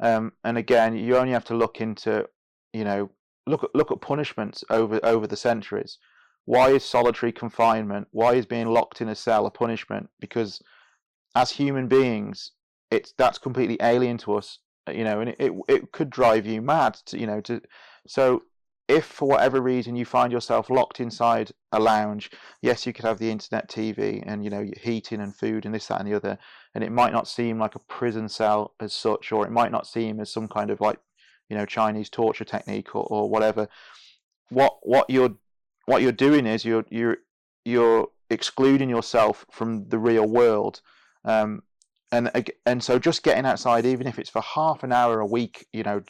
Um, 0.00 0.32
and 0.44 0.58
again, 0.58 0.96
you 0.96 1.16
only 1.16 1.32
have 1.32 1.44
to 1.46 1.56
look 1.56 1.80
into, 1.80 2.26
you 2.72 2.84
know, 2.84 3.10
look 3.46 3.64
at 3.64 3.74
look 3.74 3.90
at 3.90 4.00
punishments 4.00 4.64
over 4.70 5.00
over 5.02 5.26
the 5.26 5.36
centuries. 5.36 5.98
Why 6.44 6.70
is 6.70 6.84
solitary 6.84 7.32
confinement? 7.32 8.08
Why 8.10 8.34
is 8.34 8.46
being 8.46 8.66
locked 8.66 9.00
in 9.00 9.08
a 9.08 9.14
cell 9.14 9.46
a 9.46 9.50
punishment? 9.50 10.08
Because 10.20 10.60
as 11.36 11.50
human 11.50 11.88
beings, 11.88 12.52
it's 12.90 13.14
that's 13.16 13.38
completely 13.38 13.78
alien 13.80 14.18
to 14.18 14.34
us, 14.34 14.58
you 14.90 15.04
know, 15.04 15.20
and 15.20 15.30
it, 15.30 15.36
it, 15.38 15.52
it 15.68 15.92
could 15.92 16.10
drive 16.10 16.46
you 16.46 16.60
mad. 16.60 16.94
To, 17.06 17.18
you 17.18 17.26
know, 17.26 17.40
to 17.42 17.60
so 18.06 18.42
if 18.88 19.04
for 19.04 19.28
whatever 19.28 19.60
reason 19.60 19.96
you 19.96 20.04
find 20.04 20.32
yourself 20.32 20.68
locked 20.68 21.00
inside 21.00 21.52
a 21.70 21.80
lounge, 21.80 22.30
yes, 22.60 22.86
you 22.86 22.92
could 22.92 23.04
have 23.04 23.18
the 23.18 23.30
internet, 23.30 23.68
TV, 23.68 24.22
and 24.26 24.44
you 24.44 24.50
know 24.50 24.68
heating 24.80 25.20
and 25.20 25.34
food 25.34 25.64
and 25.64 25.74
this, 25.74 25.86
that, 25.86 26.00
and 26.00 26.10
the 26.10 26.14
other, 26.14 26.38
and 26.74 26.82
it 26.82 26.92
might 26.92 27.12
not 27.12 27.28
seem 27.28 27.58
like 27.58 27.74
a 27.74 27.80
prison 27.80 28.28
cell 28.28 28.74
as 28.80 28.92
such, 28.92 29.32
or 29.32 29.46
it 29.46 29.52
might 29.52 29.72
not 29.72 29.86
seem 29.86 30.20
as 30.20 30.32
some 30.32 30.48
kind 30.48 30.70
of 30.70 30.80
like 30.80 30.98
you 31.48 31.56
know 31.56 31.66
Chinese 31.66 32.10
torture 32.10 32.44
technique 32.44 32.94
or, 32.94 33.04
or 33.04 33.28
whatever. 33.28 33.68
What 34.48 34.78
what 34.82 35.08
you're 35.08 35.36
what 35.86 36.02
you're 36.02 36.12
doing 36.12 36.46
is 36.46 36.64
you're 36.64 36.84
you're 36.90 37.18
you're 37.64 38.08
excluding 38.30 38.90
yourself 38.90 39.46
from 39.50 39.88
the 39.88 39.98
real 39.98 40.26
world. 40.26 40.80
Um, 41.24 41.62
and 42.10 42.30
and 42.66 42.82
so 42.82 42.98
just 42.98 43.22
getting 43.22 43.46
outside, 43.46 43.86
even 43.86 44.06
if 44.06 44.18
it's 44.18 44.30
for 44.30 44.42
half 44.42 44.82
an 44.82 44.92
hour 44.92 45.20
a 45.20 45.26
week, 45.26 45.66
you 45.72 45.82
know, 45.82 46.02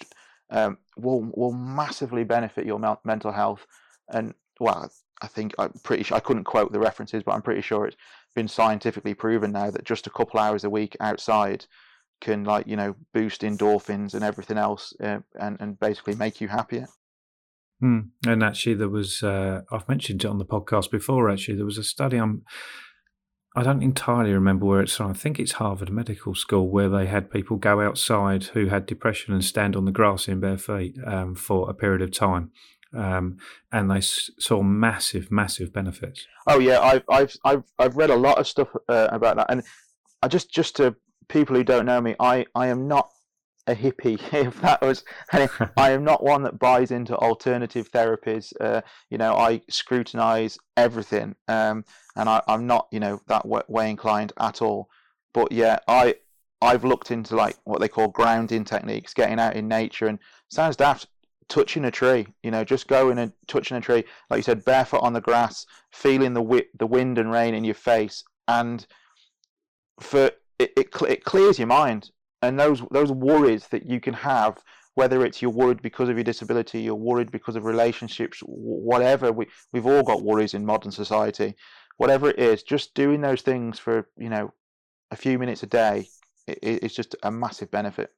um, 0.52 0.78
will 0.96 1.28
will 1.34 1.52
massively 1.52 2.22
benefit 2.22 2.66
your 2.66 2.98
mental 3.04 3.32
health. 3.32 3.66
And 4.08 4.34
well, 4.60 4.90
I 5.20 5.26
think 5.26 5.54
I'm 5.58 5.72
pretty 5.82 6.04
sure 6.04 6.16
I 6.16 6.20
couldn't 6.20 6.44
quote 6.44 6.72
the 6.72 6.78
references, 6.78 7.22
but 7.24 7.32
I'm 7.32 7.42
pretty 7.42 7.62
sure 7.62 7.86
it's 7.86 7.96
been 8.36 8.48
scientifically 8.48 9.14
proven 9.14 9.52
now 9.52 9.70
that 9.70 9.84
just 9.84 10.06
a 10.06 10.10
couple 10.10 10.38
hours 10.38 10.64
a 10.64 10.70
week 10.70 10.96
outside 11.00 11.66
can 12.20 12.44
like 12.44 12.66
you 12.68 12.76
know 12.76 12.94
boost 13.12 13.40
endorphins 13.40 14.14
and 14.14 14.22
everything 14.22 14.58
else, 14.58 14.94
uh, 15.02 15.18
and 15.40 15.56
and 15.58 15.80
basically 15.80 16.14
make 16.14 16.40
you 16.40 16.48
happier. 16.48 16.86
Mm. 17.82 18.10
And 18.26 18.44
actually, 18.44 18.74
there 18.74 18.88
was 18.88 19.22
uh, 19.22 19.62
I've 19.72 19.88
mentioned 19.88 20.24
it 20.24 20.28
on 20.28 20.38
the 20.38 20.44
podcast 20.44 20.90
before. 20.90 21.30
Actually, 21.30 21.56
there 21.56 21.64
was 21.64 21.78
a 21.78 21.84
study 21.84 22.18
on 22.18 22.42
I 23.54 23.62
don't 23.62 23.82
entirely 23.82 24.32
remember 24.32 24.64
where 24.64 24.80
it's 24.80 24.96
from. 24.96 25.10
I 25.10 25.14
think 25.14 25.38
it's 25.38 25.52
Harvard 25.52 25.90
Medical 25.90 26.34
School 26.34 26.70
where 26.70 26.88
they 26.88 27.06
had 27.06 27.30
people 27.30 27.56
go 27.58 27.80
outside 27.82 28.44
who 28.44 28.66
had 28.66 28.86
depression 28.86 29.34
and 29.34 29.44
stand 29.44 29.76
on 29.76 29.84
the 29.84 29.92
grass 29.92 30.26
in 30.26 30.40
bare 30.40 30.56
feet 30.56 30.96
um, 31.06 31.34
for 31.34 31.68
a 31.68 31.74
period 31.74 32.00
of 32.00 32.12
time. 32.12 32.50
Um, 32.96 33.38
and 33.70 33.90
they 33.90 33.98
s- 33.98 34.30
saw 34.38 34.62
massive, 34.62 35.30
massive 35.30 35.72
benefits. 35.72 36.26
Oh 36.46 36.58
yeah, 36.58 36.80
I've 36.80 37.04
I've 37.08 37.36
I've 37.44 37.62
I've 37.78 37.96
read 37.96 38.10
a 38.10 38.16
lot 38.16 38.38
of 38.38 38.46
stuff 38.46 38.68
uh, 38.88 39.08
about 39.10 39.36
that, 39.36 39.46
and 39.48 39.62
I 40.22 40.28
just 40.28 40.50
just 40.50 40.76
to 40.76 40.94
people 41.28 41.56
who 41.56 41.64
don't 41.64 41.86
know 41.86 42.00
me, 42.02 42.14
I 42.20 42.44
I 42.54 42.66
am 42.66 42.88
not 42.88 43.08
a 43.66 43.74
hippie 43.74 44.20
if 44.32 44.60
that 44.60 44.80
was 44.82 45.04
i 45.76 45.90
am 45.90 46.04
not 46.04 46.22
one 46.22 46.42
that 46.42 46.58
buys 46.58 46.90
into 46.90 47.16
alternative 47.16 47.90
therapies 47.92 48.52
uh, 48.60 48.80
you 49.10 49.18
know 49.18 49.34
i 49.34 49.60
scrutinize 49.68 50.58
everything 50.76 51.34
um, 51.48 51.84
and 52.16 52.28
I, 52.28 52.42
am 52.48 52.66
not 52.66 52.88
you 52.90 53.00
know 53.00 53.20
that 53.28 53.46
way 53.46 53.90
inclined 53.90 54.32
at 54.38 54.62
all. 54.62 54.88
But 55.32 55.52
yeah 55.52 55.78
i 55.88 56.16
i've 56.60 56.84
looked 56.84 57.10
into 57.10 57.36
like 57.36 57.56
what 57.64 57.80
they 57.80 57.88
call 57.88 58.08
grounding 58.08 58.64
techniques 58.64 59.14
getting 59.14 59.38
out 59.38 59.56
in 59.56 59.68
nature 59.68 60.06
and 60.06 60.18
sounds 60.48 60.76
daft 60.76 61.06
touching 61.48 61.84
a 61.84 61.90
tree 61.90 62.26
you 62.42 62.50
know 62.50 62.64
just 62.64 62.86
going 62.86 63.18
and 63.18 63.32
touching 63.46 63.76
a 63.76 63.80
tree 63.80 64.04
like 64.30 64.38
you 64.38 64.42
said 64.42 64.64
barefoot 64.64 65.02
on 65.02 65.12
the 65.12 65.20
grass 65.20 65.66
feeling 65.92 66.34
the 66.34 66.40
wi- 66.40 66.68
the 66.78 66.86
wind 66.86 67.18
and 67.18 67.30
rain 67.30 67.54
in 67.54 67.64
your 67.64 67.74
face 67.74 68.24
and 68.48 68.86
for 70.00 70.30
it, 70.58 70.72
it, 70.76 70.88
it 71.08 71.24
clears 71.24 71.58
your 71.58 71.68
mind 71.68 72.10
and 72.42 72.58
those 72.58 72.82
those 72.90 73.10
worries 73.10 73.68
that 73.68 73.86
you 73.86 74.00
can 74.00 74.14
have 74.14 74.58
whether 74.94 75.24
it's 75.24 75.40
you're 75.40 75.50
worried 75.50 75.80
because 75.80 76.08
of 76.08 76.16
your 76.16 76.24
disability 76.24 76.82
you're 76.82 76.94
worried 76.94 77.30
because 77.30 77.56
of 77.56 77.64
relationships 77.64 78.40
whatever 78.44 79.32
we, 79.32 79.46
we've 79.72 79.86
all 79.86 80.02
got 80.02 80.22
worries 80.22 80.54
in 80.54 80.66
modern 80.66 80.92
society. 80.92 81.54
Whatever 81.96 82.30
it 82.30 82.38
is 82.38 82.62
just 82.62 82.94
doing 82.94 83.20
those 83.20 83.42
things 83.42 83.78
for 83.78 84.08
you 84.16 84.28
know 84.28 84.52
a 85.10 85.16
few 85.16 85.38
minutes 85.38 85.62
a 85.62 85.66
day 85.66 86.08
it, 86.46 86.58
it's 86.62 86.94
just 86.94 87.14
a 87.22 87.30
massive 87.30 87.70
benefit. 87.70 88.10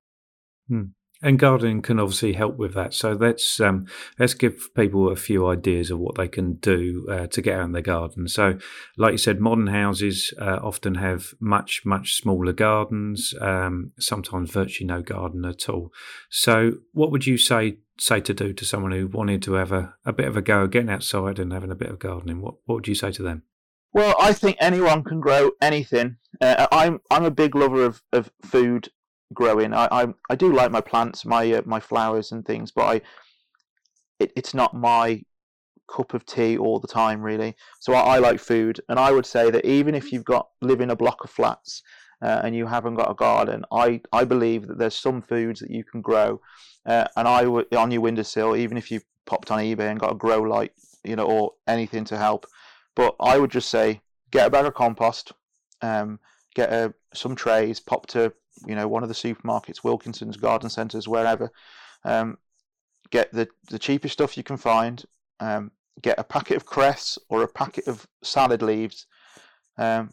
Hmm 0.68 0.84
and 1.24 1.38
gardening 1.38 1.80
can 1.80 1.98
obviously 1.98 2.34
help 2.34 2.58
with 2.58 2.74
that. 2.74 2.92
So 2.92 3.12
let's 3.12 3.58
um, 3.58 3.86
let's 4.18 4.34
give 4.34 4.72
people 4.74 5.10
a 5.10 5.16
few 5.16 5.48
ideas 5.48 5.90
of 5.90 5.98
what 5.98 6.16
they 6.16 6.28
can 6.28 6.54
do 6.54 7.06
uh, 7.10 7.26
to 7.28 7.42
get 7.42 7.58
out 7.58 7.64
in 7.64 7.72
their 7.72 7.82
garden. 7.82 8.28
So, 8.28 8.58
like 8.98 9.12
you 9.12 9.18
said, 9.18 9.40
modern 9.40 9.68
houses 9.68 10.34
uh, 10.38 10.60
often 10.62 10.96
have 10.96 11.34
much 11.40 11.82
much 11.86 12.14
smaller 12.14 12.52
gardens. 12.52 13.32
Um, 13.40 13.92
sometimes 13.98 14.50
virtually 14.50 14.86
no 14.86 15.00
garden 15.00 15.46
at 15.46 15.68
all. 15.68 15.92
So, 16.28 16.74
what 16.92 17.10
would 17.10 17.26
you 17.26 17.38
say 17.38 17.78
say 17.98 18.20
to 18.20 18.34
do 18.34 18.52
to 18.52 18.64
someone 18.64 18.92
who 18.92 19.06
wanted 19.06 19.42
to 19.44 19.54
have 19.54 19.72
a, 19.72 19.94
a 20.04 20.12
bit 20.12 20.28
of 20.28 20.36
a 20.36 20.42
go 20.42 20.66
getting 20.66 20.90
outside 20.90 21.38
and 21.38 21.52
having 21.52 21.70
a 21.70 21.76
bit 21.76 21.88
of 21.88 21.98
gardening? 21.98 22.42
What 22.42 22.56
what 22.66 22.76
would 22.76 22.88
you 22.88 22.94
say 22.94 23.10
to 23.12 23.22
them? 23.22 23.44
Well, 23.94 24.14
I 24.20 24.34
think 24.34 24.56
anyone 24.60 25.04
can 25.04 25.20
grow 25.20 25.52
anything. 25.62 26.18
Uh, 26.38 26.66
I'm 26.70 27.00
I'm 27.10 27.24
a 27.24 27.30
big 27.30 27.54
lover 27.54 27.82
of, 27.84 28.02
of 28.12 28.30
food 28.42 28.90
growing. 29.34 29.72
I 29.74 29.88
I, 29.90 30.06
I 30.30 30.34
do 30.34 30.52
like 30.52 30.70
my 30.70 30.80
plants, 30.80 31.24
my 31.24 31.52
uh, 31.52 31.62
my 31.64 31.80
flowers 31.80 32.32
and 32.32 32.44
things, 32.44 32.70
but 32.70 32.84
I 32.84 33.00
it, 34.18 34.32
it's 34.36 34.54
not 34.54 34.74
my 34.74 35.22
cup 35.88 36.14
of 36.14 36.24
tea 36.24 36.56
all 36.56 36.80
the 36.80 36.88
time 36.88 37.20
really. 37.20 37.54
So 37.80 37.92
I, 37.92 38.16
I, 38.16 38.18
like 38.18 38.40
food, 38.40 38.80
and 38.88 38.98
I 38.98 39.12
would 39.12 39.26
say 39.26 39.50
that 39.50 39.64
even 39.64 39.94
if 39.94 40.12
you've 40.12 40.24
got 40.24 40.48
live 40.62 40.80
in 40.80 40.90
a 40.90 40.96
block 40.96 41.24
of 41.24 41.30
flats 41.30 41.82
uh, 42.22 42.40
and 42.42 42.54
you 42.54 42.66
haven't 42.66 42.94
got 42.94 43.10
a 43.10 43.14
garden, 43.14 43.64
I 43.70 44.00
I 44.12 44.24
believe 44.24 44.66
that 44.68 44.78
there's 44.78 44.96
some 44.96 45.22
foods 45.22 45.60
that 45.60 45.70
you 45.70 45.84
can 45.84 46.00
grow, 46.00 46.40
uh, 46.86 47.06
and 47.16 47.28
I 47.28 47.46
would 47.46 47.72
on 47.74 47.90
your 47.90 48.00
windowsill, 48.00 48.56
even 48.56 48.76
if 48.76 48.90
you 48.90 49.00
popped 49.26 49.50
on 49.50 49.58
eBay 49.58 49.90
and 49.90 50.00
got 50.00 50.12
a 50.12 50.16
grow 50.16 50.42
light, 50.42 50.72
you 51.02 51.16
know, 51.16 51.26
or 51.26 51.52
anything 51.66 52.04
to 52.06 52.18
help. 52.18 52.46
But 52.94 53.16
I 53.20 53.38
would 53.38 53.50
just 53.50 53.68
say 53.68 54.00
get 54.30 54.46
a 54.46 54.50
bag 54.50 54.66
of 54.66 54.74
compost, 54.74 55.32
um, 55.82 56.18
get 56.54 56.72
a, 56.72 56.86
uh, 56.86 56.88
some 57.12 57.34
trays, 57.34 57.80
pop 57.80 58.06
to 58.08 58.32
you 58.66 58.74
know, 58.74 58.88
one 58.88 59.02
of 59.02 59.08
the 59.08 59.14
supermarkets, 59.14 59.84
Wilkinson's, 59.84 60.36
garden 60.36 60.70
centres, 60.70 61.08
wherever. 61.08 61.50
Um, 62.04 62.38
get 63.10 63.32
the, 63.32 63.48
the 63.70 63.78
cheapest 63.78 64.12
stuff 64.12 64.36
you 64.36 64.42
can 64.42 64.56
find. 64.56 65.04
Um, 65.40 65.70
get 66.02 66.18
a 66.18 66.24
packet 66.24 66.56
of 66.56 66.66
cress 66.66 67.18
or 67.28 67.42
a 67.42 67.48
packet 67.48 67.86
of 67.86 68.06
salad 68.22 68.62
leaves, 68.62 69.06
um, 69.78 70.12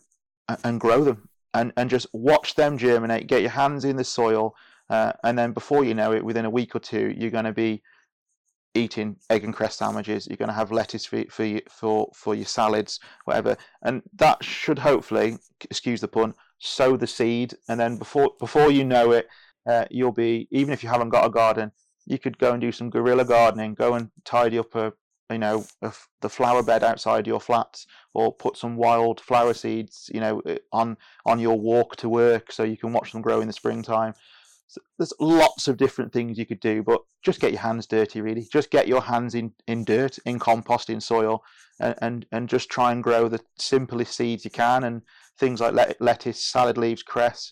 and 0.64 0.80
grow 0.80 1.04
them. 1.04 1.28
And 1.54 1.74
and 1.76 1.90
just 1.90 2.08
watch 2.14 2.56
them 2.56 2.78
germinate. 2.78 3.28
Get 3.28 3.42
your 3.42 3.52
hands 3.52 3.84
in 3.84 3.98
the 3.98 4.06
soil, 4.06 4.56
uh, 4.90 5.12
and 5.26 5.38
then 5.38 5.52
before 5.52 5.84
you 5.84 5.94
know 5.94 6.14
it, 6.14 6.24
within 6.24 6.46
a 6.46 6.50
week 6.50 6.76
or 6.76 6.80
two, 6.80 7.14
you're 7.18 7.30
going 7.30 7.44
to 7.46 7.52
be 7.52 7.82
eating 8.74 9.18
egg 9.30 9.44
and 9.44 9.54
cress 9.54 9.76
sandwiches. 9.76 10.28
You're 10.28 10.38
going 10.38 10.50
to 10.50 10.56
have 10.56 10.72
lettuce 10.72 11.06
for 11.06 11.24
for 11.30 11.60
for 11.70 12.10
for 12.14 12.36
your 12.36 12.46
salads, 12.46 13.00
whatever. 13.26 13.58
And 13.82 14.02
that 14.16 14.44
should 14.44 14.80
hopefully, 14.80 15.38
excuse 15.70 16.00
the 16.00 16.08
pun, 16.08 16.34
sow 16.62 16.96
the 16.96 17.08
seed, 17.08 17.56
and 17.68 17.80
then 17.80 17.98
before 17.98 18.32
before 18.40 18.72
you 18.72 18.86
know 18.86 19.12
it, 19.12 19.28
uh, 19.68 19.86
you'll 19.92 20.12
be 20.12 20.48
even 20.52 20.74
if 20.74 20.84
you 20.84 20.90
haven't 20.90 21.10
got 21.10 21.26
a 21.26 21.30
garden, 21.30 21.72
you 22.06 22.18
could 22.18 22.38
go 22.38 22.54
and 22.54 22.62
do 22.62 22.72
some 22.72 22.90
guerrilla 22.90 23.26
gardening. 23.26 23.74
Go 23.74 23.96
and 23.96 24.10
tidy 24.24 24.60
up 24.60 24.74
a 24.76 24.94
you 25.30 25.40
know 25.40 25.66
the 26.22 26.30
flower 26.30 26.64
bed 26.64 26.84
outside 26.84 27.28
your 27.28 27.42
flats, 27.42 27.88
or 28.14 28.32
put 28.32 28.56
some 28.56 28.78
wild 28.78 29.20
flower 29.20 29.54
seeds 29.54 30.10
you 30.14 30.22
know 30.22 30.42
on 30.72 30.98
on 31.26 31.40
your 31.40 31.60
walk 31.60 31.96
to 31.98 32.08
work, 32.08 32.52
so 32.52 32.64
you 32.64 32.78
can 32.78 32.94
watch 32.94 33.12
them 33.12 33.22
grow 33.22 33.42
in 33.42 33.48
the 33.48 33.54
springtime. 33.54 34.14
So 34.68 34.80
there's 34.98 35.12
lots 35.20 35.68
of 35.68 35.76
different 35.76 36.14
things 36.14 36.38
you 36.38 36.46
could 36.46 36.62
do, 36.62 36.82
but 36.82 37.02
just 37.24 37.42
get 37.42 37.52
your 37.52 37.60
hands 37.60 37.86
dirty, 37.88 38.22
really. 38.22 38.48
Just 38.50 38.72
get 38.72 38.88
your 38.88 39.02
hands 39.02 39.36
in, 39.36 39.52
in 39.68 39.84
dirt, 39.84 40.18
in 40.26 40.40
compost, 40.40 40.90
in 40.90 41.02
soil, 41.02 41.44
and, 41.82 41.96
and, 42.02 42.26
and 42.32 42.48
just 42.48 42.70
try 42.70 42.94
and 42.94 43.04
grow 43.04 43.28
the 43.28 43.42
simplest 43.58 44.16
seeds 44.16 44.46
you 44.46 44.52
can. 44.52 44.86
And 44.86 45.02
things 45.42 45.60
like 45.60 45.98
lettuce, 46.00 46.46
salad 46.46 46.78
leaves, 46.78 47.04
cress. 47.04 47.52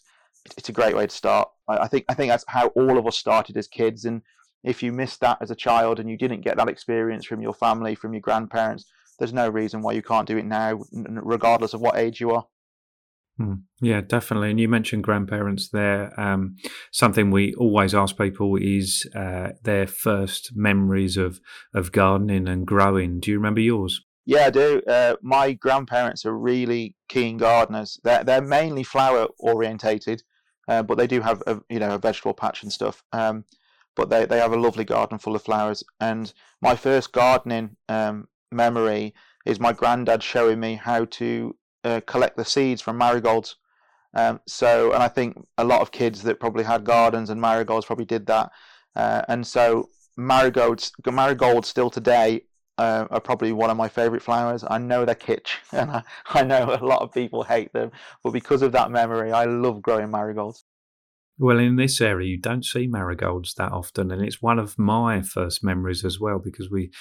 It's 0.55 0.69
a 0.69 0.71
great 0.71 0.95
way 0.95 1.07
to 1.07 1.15
start. 1.15 1.49
I 1.67 1.87
think 1.87 2.05
I 2.07 2.13
think 2.13 2.29
that's 2.31 2.45
how 2.47 2.67
all 2.67 2.97
of 2.97 3.05
us 3.05 3.17
started 3.17 3.57
as 3.57 3.67
kids. 3.67 4.05
And 4.05 4.21
if 4.63 4.81
you 4.81 4.93
missed 4.93 5.19
that 5.19 5.39
as 5.41 5.51
a 5.51 5.55
child 5.55 5.99
and 5.99 6.09
you 6.09 6.17
didn't 6.17 6.41
get 6.41 6.55
that 6.57 6.69
experience 6.69 7.25
from 7.25 7.41
your 7.41 7.53
family, 7.53 7.95
from 7.95 8.13
your 8.13 8.21
grandparents, 8.21 8.85
there's 9.17 9.33
no 9.33 9.49
reason 9.49 9.81
why 9.81 9.91
you 9.91 10.01
can't 10.01 10.27
do 10.27 10.37
it 10.37 10.45
now, 10.45 10.79
regardless 10.93 11.73
of 11.73 11.81
what 11.81 11.97
age 11.97 12.21
you 12.21 12.31
are. 12.31 12.45
Hmm. 13.37 13.53
Yeah, 13.81 14.01
definitely. 14.01 14.51
And 14.51 14.59
you 14.59 14.67
mentioned 14.67 15.03
grandparents 15.03 15.69
there. 15.69 16.17
Um, 16.19 16.57
something 16.91 17.31
we 17.31 17.53
always 17.55 17.95
ask 17.95 18.17
people 18.17 18.57
is 18.57 19.09
uh, 19.15 19.49
their 19.63 19.87
first 19.87 20.51
memories 20.55 21.17
of 21.17 21.39
of 21.73 21.91
gardening 21.91 22.47
and 22.47 22.67
growing. 22.67 23.19
Do 23.19 23.31
you 23.31 23.37
remember 23.37 23.61
yours? 23.61 24.05
Yeah, 24.29 24.45
I 24.45 24.49
do. 24.51 24.79
Uh, 24.87 25.15
my 25.23 25.53
grandparents 25.53 26.23
are 26.23 26.37
really 26.37 26.93
keen 27.07 27.37
gardeners. 27.37 27.99
They're 28.03 28.23
they're 28.23 28.43
mainly 28.43 28.83
flower 28.83 29.27
orientated, 29.39 30.21
uh, 30.67 30.83
but 30.83 30.99
they 30.99 31.07
do 31.07 31.21
have 31.21 31.41
a 31.47 31.59
you 31.67 31.79
know 31.79 31.95
a 31.95 31.97
vegetable 31.97 32.35
patch 32.35 32.61
and 32.61 32.71
stuff. 32.71 33.03
Um, 33.11 33.45
but 33.95 34.11
they 34.11 34.25
they 34.25 34.37
have 34.37 34.53
a 34.53 34.59
lovely 34.59 34.85
garden 34.85 35.17
full 35.17 35.35
of 35.35 35.41
flowers. 35.41 35.83
And 35.99 36.31
my 36.61 36.75
first 36.75 37.11
gardening 37.11 37.75
um, 37.87 38.27
memory 38.51 39.15
is 39.47 39.59
my 39.59 39.73
granddad 39.73 40.21
showing 40.21 40.59
me 40.59 40.75
how 40.75 41.05
to 41.05 41.55
uh, 41.83 42.01
collect 42.05 42.37
the 42.37 42.45
seeds 42.45 42.83
from 42.83 42.99
marigolds. 42.99 43.55
Um, 44.13 44.41
so, 44.47 44.93
and 44.93 45.01
I 45.01 45.07
think 45.07 45.43
a 45.57 45.63
lot 45.63 45.81
of 45.81 45.89
kids 45.89 46.21
that 46.21 46.39
probably 46.39 46.65
had 46.65 46.83
gardens 46.83 47.31
and 47.31 47.41
marigolds 47.41 47.87
probably 47.87 48.05
did 48.05 48.27
that. 48.27 48.51
Uh, 48.95 49.23
and 49.27 49.47
so 49.47 49.89
marigolds, 50.17 50.91
marigolds 51.03 51.67
still 51.67 51.89
today 51.89 52.43
uh, 52.79 53.07
are 53.11 53.19
probably 53.19 53.51
one 53.51 53.69
of 53.69 53.75
my 53.75 53.89
favourite 53.89 54.23
flowers. 54.23 54.63
I 54.67 54.77
know 54.77 55.03
they're 55.03 55.13
kitsch, 55.13 55.51
and 55.73 55.91
I, 55.91 56.03
I 56.27 56.43
know 56.43 56.77
a 56.79 56.83
lot 56.83 57.01
of 57.01 57.13
people 57.13 57.43
hate 57.43 57.73
them, 57.73 57.91
but 58.23 58.31
because 58.31 58.61
of 58.61 58.71
that 58.71 58.89
memory, 58.89 59.31
I 59.31 59.43
love 59.43 59.81
growing 59.81 60.09
marigolds. 60.09 60.63
Well, 61.37 61.59
in 61.59 61.75
this 61.75 61.99
area, 61.99 62.27
you 62.29 62.37
don't 62.37 62.65
see 62.65 62.87
marigolds 62.87 63.53
that 63.55 63.73
often, 63.73 64.11
and 64.11 64.23
it's 64.23 64.41
one 64.41 64.59
of 64.59 64.79
my 64.79 65.21
first 65.21 65.63
memories 65.63 66.03
as 66.05 66.19
well 66.19 66.39
because 66.39 66.71
we. 66.71 66.91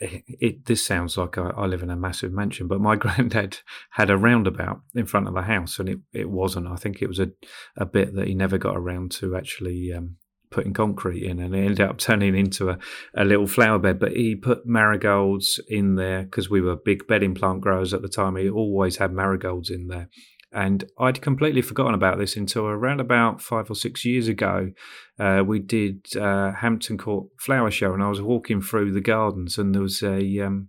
It, 0.00 0.24
it 0.26 0.64
this 0.64 0.84
sounds 0.84 1.16
like 1.16 1.38
I, 1.38 1.50
I, 1.50 1.66
live 1.66 1.82
in 1.82 1.90
a 1.90 1.96
massive 1.96 2.32
mansion, 2.32 2.66
but 2.66 2.80
my 2.80 2.96
granddad 3.02 3.58
had 3.90 4.10
a 4.10 4.16
roundabout 4.16 4.80
in 4.96 5.06
front 5.06 5.28
of 5.28 5.34
the 5.34 5.42
house, 5.42 5.78
and 5.78 5.88
it, 5.88 6.00
it 6.12 6.30
wasn't. 6.30 6.66
I 6.66 6.76
think 6.76 7.00
it 7.00 7.08
was 7.08 7.20
a 7.20 7.30
a 7.76 7.86
bit 7.86 8.14
that 8.16 8.26
he 8.26 8.34
never 8.34 8.58
got 8.58 8.76
around 8.76 9.12
to 9.12 9.36
actually 9.36 9.92
um, 9.92 10.16
putting 10.52 10.72
concrete 10.72 11.24
in 11.24 11.40
and 11.40 11.54
it 11.54 11.58
ended 11.58 11.80
up 11.80 11.98
turning 11.98 12.36
into 12.36 12.70
a, 12.70 12.78
a 13.14 13.24
little 13.24 13.46
flower 13.46 13.78
bed. 13.78 13.98
But 13.98 14.12
he 14.12 14.36
put 14.36 14.66
marigolds 14.66 15.60
in 15.68 15.96
there 15.96 16.22
because 16.22 16.48
we 16.48 16.60
were 16.60 16.76
big 16.76 17.06
bedding 17.06 17.34
plant 17.34 17.60
growers 17.60 17.92
at 17.92 18.02
the 18.02 18.08
time. 18.08 18.36
He 18.36 18.48
always 18.48 18.96
had 18.98 19.12
marigolds 19.12 19.70
in 19.70 19.88
there. 19.88 20.08
And 20.54 20.84
I'd 20.98 21.22
completely 21.22 21.62
forgotten 21.62 21.94
about 21.94 22.18
this 22.18 22.36
until 22.36 22.66
around 22.66 23.00
about 23.00 23.40
five 23.40 23.70
or 23.70 23.74
six 23.74 24.04
years 24.04 24.28
ago. 24.28 24.72
Uh, 25.18 25.42
we 25.46 25.58
did 25.58 26.14
uh, 26.14 26.52
Hampton 26.52 26.98
Court 26.98 27.28
Flower 27.40 27.70
Show, 27.70 27.94
and 27.94 28.02
I 28.02 28.10
was 28.10 28.20
walking 28.20 28.60
through 28.60 28.92
the 28.92 29.00
gardens, 29.00 29.56
and 29.56 29.74
there 29.74 29.80
was 29.80 30.02
a 30.02 30.40
um, 30.40 30.68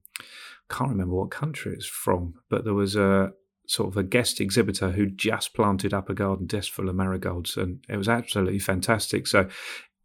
can't 0.70 0.90
remember 0.90 1.16
what 1.16 1.32
country 1.32 1.74
it's 1.74 1.86
from, 1.86 2.36
but 2.50 2.64
there 2.64 2.74
was 2.74 2.96
a, 2.96 3.32
sort 3.68 3.90
of 3.90 3.98
a 3.98 4.04
guest 4.04 4.42
exhibitor 4.42 4.92
who 4.92 5.06
just 5.06 5.54
planted 5.54 5.94
up 5.94 6.10
a 6.10 6.14
garden 6.14 6.48
just 6.48 6.72
full 6.72 6.90
of 6.90 6.96
marigolds, 6.96 7.58
and 7.58 7.84
it 7.90 7.98
was 7.98 8.10
absolutely 8.10 8.60
fantastic. 8.60 9.28
So 9.28 9.48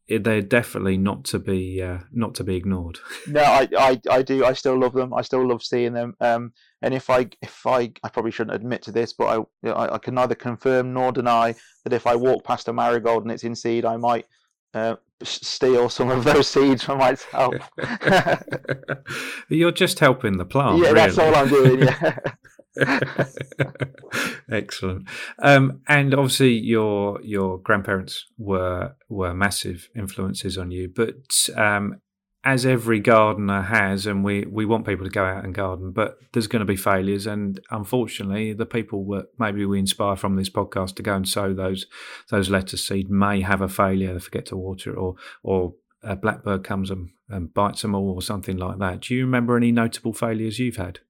they're 0.09 0.41
definitely 0.41 0.97
not 0.97 1.25
to 1.25 1.39
be 1.39 1.83
uh, 1.83 1.99
not 2.13 2.35
to 2.37 2.45
be 2.45 2.57
ignored. 2.57 2.99
no, 3.27 3.43
I, 3.43 3.69
I, 3.79 4.01
I 4.11 4.23
do. 4.23 4.45
I 4.45 4.55
still 4.55 4.79
love 4.79 4.95
them. 4.95 5.13
I 5.13 5.23
still 5.23 5.47
love 5.47 5.63
seeing 5.63 5.93
them. 5.93 6.15
Um, 6.21 6.53
and 6.81 6.95
if 6.95 7.11
I 7.11 7.29
if 7.43 7.67
I 7.67 7.93
I 8.03 8.09
probably 8.09 8.31
shouldn't 8.31 8.57
admit 8.57 8.83
to 8.83 8.93
this, 8.93 9.13
but 9.13 9.27
I, 9.27 9.35
you 9.37 9.47
know, 9.65 9.75
I, 9.75 9.95
I 9.95 9.99
can 9.99 10.15
neither 10.15 10.35
confirm 10.35 10.95
nor 10.95 11.13
deny 11.13 11.55
that 11.85 11.93
if 11.93 12.07
I 12.07 12.17
walk 12.17 12.45
past 12.45 12.69
a 12.69 12.73
marigold 12.73 13.23
and 13.23 13.33
it's 13.33 13.45
in 13.45 13.55
seed, 13.55 13.85
I 13.85 13.97
might 13.97 14.27
uh, 14.73 14.97
steal 15.23 15.89
some 15.89 16.11
of 16.11 16.25
those 16.25 16.49
seeds 16.49 16.85
for 16.85 16.97
myself. 16.97 17.55
You're 19.49 19.73
just 19.73 19.99
helping 19.99 20.39
the 20.39 20.45
plant. 20.45 20.79
Yeah, 20.79 20.85
really. 20.85 20.95
that's 20.95 21.19
all 21.19 21.35
I'm 21.35 21.49
doing. 21.49 21.81
Yeah. 21.81 22.19
Excellent. 24.51 25.09
Um, 25.41 25.81
and 25.89 26.15
obviously, 26.15 26.53
your 26.53 27.21
your 27.23 27.59
grandparents 27.59 28.27
were 28.39 28.95
were 29.09 29.35
massive 29.35 29.89
influences 29.97 30.57
on 30.59 30.71
you. 30.71 30.91
But 30.95 31.49
um, 31.57 32.01
as 32.45 32.65
every 32.65 33.01
gardener 33.01 33.63
has, 33.63 34.07
and 34.07 34.25
we, 34.25 34.45
we 34.51 34.65
want 34.65 34.87
people 34.87 35.05
to 35.05 35.11
go 35.11 35.25
out 35.25 35.45
and 35.45 35.55
garden, 35.55 35.91
but 35.93 36.17
there's 36.33 36.47
going 36.47 36.61
to 36.61 36.67
be 36.67 36.77
failures. 36.77 37.27
And 37.27 37.61
unfortunately, 37.71 38.53
the 38.53 38.67
people 38.67 39.07
that 39.09 39.27
maybe 39.39 39.67
we 39.67 39.79
inspire 39.79 40.17
from 40.17 40.37
this 40.37 40.49
podcast 40.49 40.97
to 40.97 41.03
go 41.03 41.15
and 41.15 41.29
sow 41.29 41.53
those 41.53 41.87
those 42.31 42.49
lettuce 42.49 42.87
seed 42.87 43.11
may 43.11 43.41
have 43.41 43.61
a 43.61 43.69
failure. 43.69 44.13
They 44.15 44.21
forget 44.21 44.47
to 44.47 44.57
water 44.57 44.93
it, 44.93 44.97
or 44.97 45.17
or 45.43 45.75
a 46.03 46.15
blackbird 46.15 46.63
comes 46.63 46.91
and, 46.91 47.11
and 47.29 47.53
bites 47.53 47.83
them 47.83 47.95
all, 47.95 48.11
or 48.11 48.23
something 48.23 48.57
like 48.57 48.79
that. 48.79 49.01
Do 49.01 49.15
you 49.15 49.25
remember 49.25 49.57
any 49.57 49.73
notable 49.73 50.13
failures 50.13 50.59
you've 50.59 50.77
had? 50.77 51.01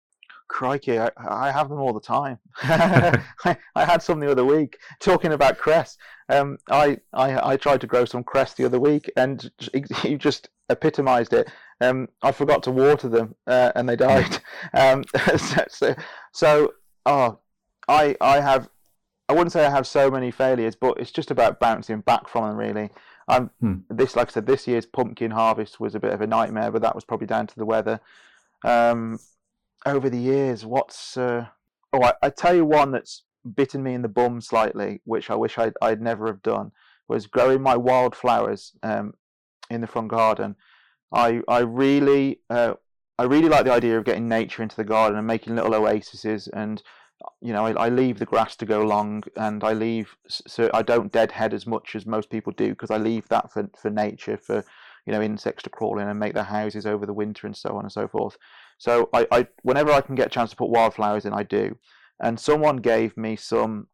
Crikey, 0.48 0.98
I, 0.98 1.10
I 1.16 1.50
have 1.50 1.68
them 1.68 1.78
all 1.78 1.92
the 1.92 2.00
time. 2.00 2.38
I, 2.62 3.56
I, 3.74 3.84
had 3.84 4.02
some 4.02 4.18
the 4.18 4.30
other 4.30 4.44
week 4.44 4.78
talking 4.98 5.32
about 5.32 5.58
cress. 5.58 5.96
Um, 6.28 6.58
I, 6.70 6.98
I 7.12 7.52
I 7.52 7.56
tried 7.56 7.80
to 7.82 7.86
grow 7.86 8.04
some 8.04 8.24
cress 8.24 8.54
the 8.54 8.64
other 8.64 8.80
week, 8.80 9.10
and 9.16 9.50
you 10.04 10.18
just 10.18 10.48
epitomised 10.68 11.32
it. 11.32 11.48
Um, 11.80 12.08
I 12.22 12.32
forgot 12.32 12.62
to 12.64 12.70
water 12.70 13.08
them, 13.08 13.34
uh, 13.46 13.72
and 13.74 13.88
they 13.88 13.96
died. 13.96 14.38
Um, 14.74 15.04
so, 15.38 15.64
so, 15.68 15.94
so, 16.32 16.72
oh, 17.06 17.38
I 17.86 18.16
I 18.20 18.40
have. 18.40 18.68
I 19.28 19.34
wouldn't 19.34 19.52
say 19.52 19.64
I 19.64 19.70
have 19.70 19.86
so 19.86 20.10
many 20.10 20.30
failures, 20.30 20.74
but 20.74 20.98
it's 20.98 21.10
just 21.10 21.30
about 21.30 21.60
bouncing 21.60 22.00
back 22.00 22.28
from 22.28 22.48
them. 22.48 22.56
Really, 22.56 22.90
hmm. 23.60 23.74
this. 23.88 24.16
Like 24.16 24.28
I 24.28 24.32
said, 24.32 24.46
this 24.46 24.66
year's 24.66 24.86
pumpkin 24.86 25.30
harvest 25.30 25.80
was 25.80 25.94
a 25.94 26.00
bit 26.00 26.12
of 26.12 26.20
a 26.20 26.26
nightmare, 26.26 26.70
but 26.70 26.82
that 26.82 26.94
was 26.94 27.04
probably 27.04 27.26
down 27.26 27.46
to 27.46 27.56
the 27.56 27.64
weather. 27.64 28.00
Um, 28.64 29.20
over 29.88 30.10
the 30.10 30.18
years, 30.18 30.64
what's 30.64 31.16
uh, 31.16 31.46
oh, 31.92 32.02
I, 32.02 32.12
I 32.22 32.30
tell 32.30 32.54
you 32.54 32.64
one 32.64 32.92
that's 32.92 33.24
bitten 33.54 33.82
me 33.82 33.94
in 33.94 34.02
the 34.02 34.08
bum 34.08 34.40
slightly, 34.40 35.00
which 35.04 35.30
I 35.30 35.34
wish 35.34 35.58
I'd, 35.58 35.74
I'd 35.80 36.00
never 36.00 36.26
have 36.26 36.42
done, 36.42 36.72
was 37.08 37.26
growing 37.26 37.62
my 37.62 37.76
wildflowers 37.76 38.72
um, 38.82 39.14
in 39.70 39.80
the 39.80 39.86
front 39.86 40.08
garden. 40.08 40.56
I 41.12 41.40
I 41.48 41.60
really 41.60 42.40
uh, 42.50 42.74
I 43.18 43.24
really 43.24 43.48
like 43.48 43.64
the 43.64 43.72
idea 43.72 43.98
of 43.98 44.04
getting 44.04 44.28
nature 44.28 44.62
into 44.62 44.76
the 44.76 44.84
garden 44.84 45.18
and 45.18 45.26
making 45.26 45.56
little 45.56 45.74
oases 45.74 46.48
and 46.48 46.82
you 47.40 47.52
know, 47.52 47.66
I, 47.66 47.72
I, 47.72 47.88
leave 47.88 48.18
the 48.18 48.26
grass 48.26 48.54
to 48.56 48.66
go 48.66 48.82
long, 48.82 49.24
and 49.36 49.64
I 49.64 49.72
leave 49.72 50.16
so 50.28 50.70
I 50.72 50.82
don't 50.82 51.12
deadhead 51.12 51.52
as 51.52 51.66
much 51.66 51.96
as 51.96 52.06
most 52.06 52.30
people 52.30 52.52
do 52.52 52.70
because 52.70 52.90
I 52.90 52.98
leave 52.98 53.28
that 53.28 53.52
for 53.52 53.68
for 53.76 53.90
nature, 53.90 54.36
for 54.36 54.64
you 55.08 55.14
know, 55.14 55.22
insects 55.22 55.62
to 55.62 55.70
crawl 55.70 55.98
in 55.98 56.06
and 56.06 56.20
make 56.20 56.34
their 56.34 56.42
houses 56.42 56.84
over 56.84 57.06
the 57.06 57.14
winter 57.14 57.46
and 57.46 57.56
so 57.56 57.70
on 57.70 57.84
and 57.86 57.90
so 57.90 58.06
forth. 58.06 58.36
So 58.76 59.08
I, 59.14 59.26
I 59.32 59.46
whenever 59.62 59.90
I 59.90 60.02
can 60.02 60.14
get 60.14 60.26
a 60.26 60.30
chance 60.30 60.50
to 60.50 60.56
put 60.56 60.68
wildflowers 60.68 61.24
in, 61.24 61.32
I 61.32 61.44
do. 61.44 61.78
And 62.20 62.38
someone 62.38 62.76
gave 62.76 63.16
me 63.16 63.34
some. 63.34 63.88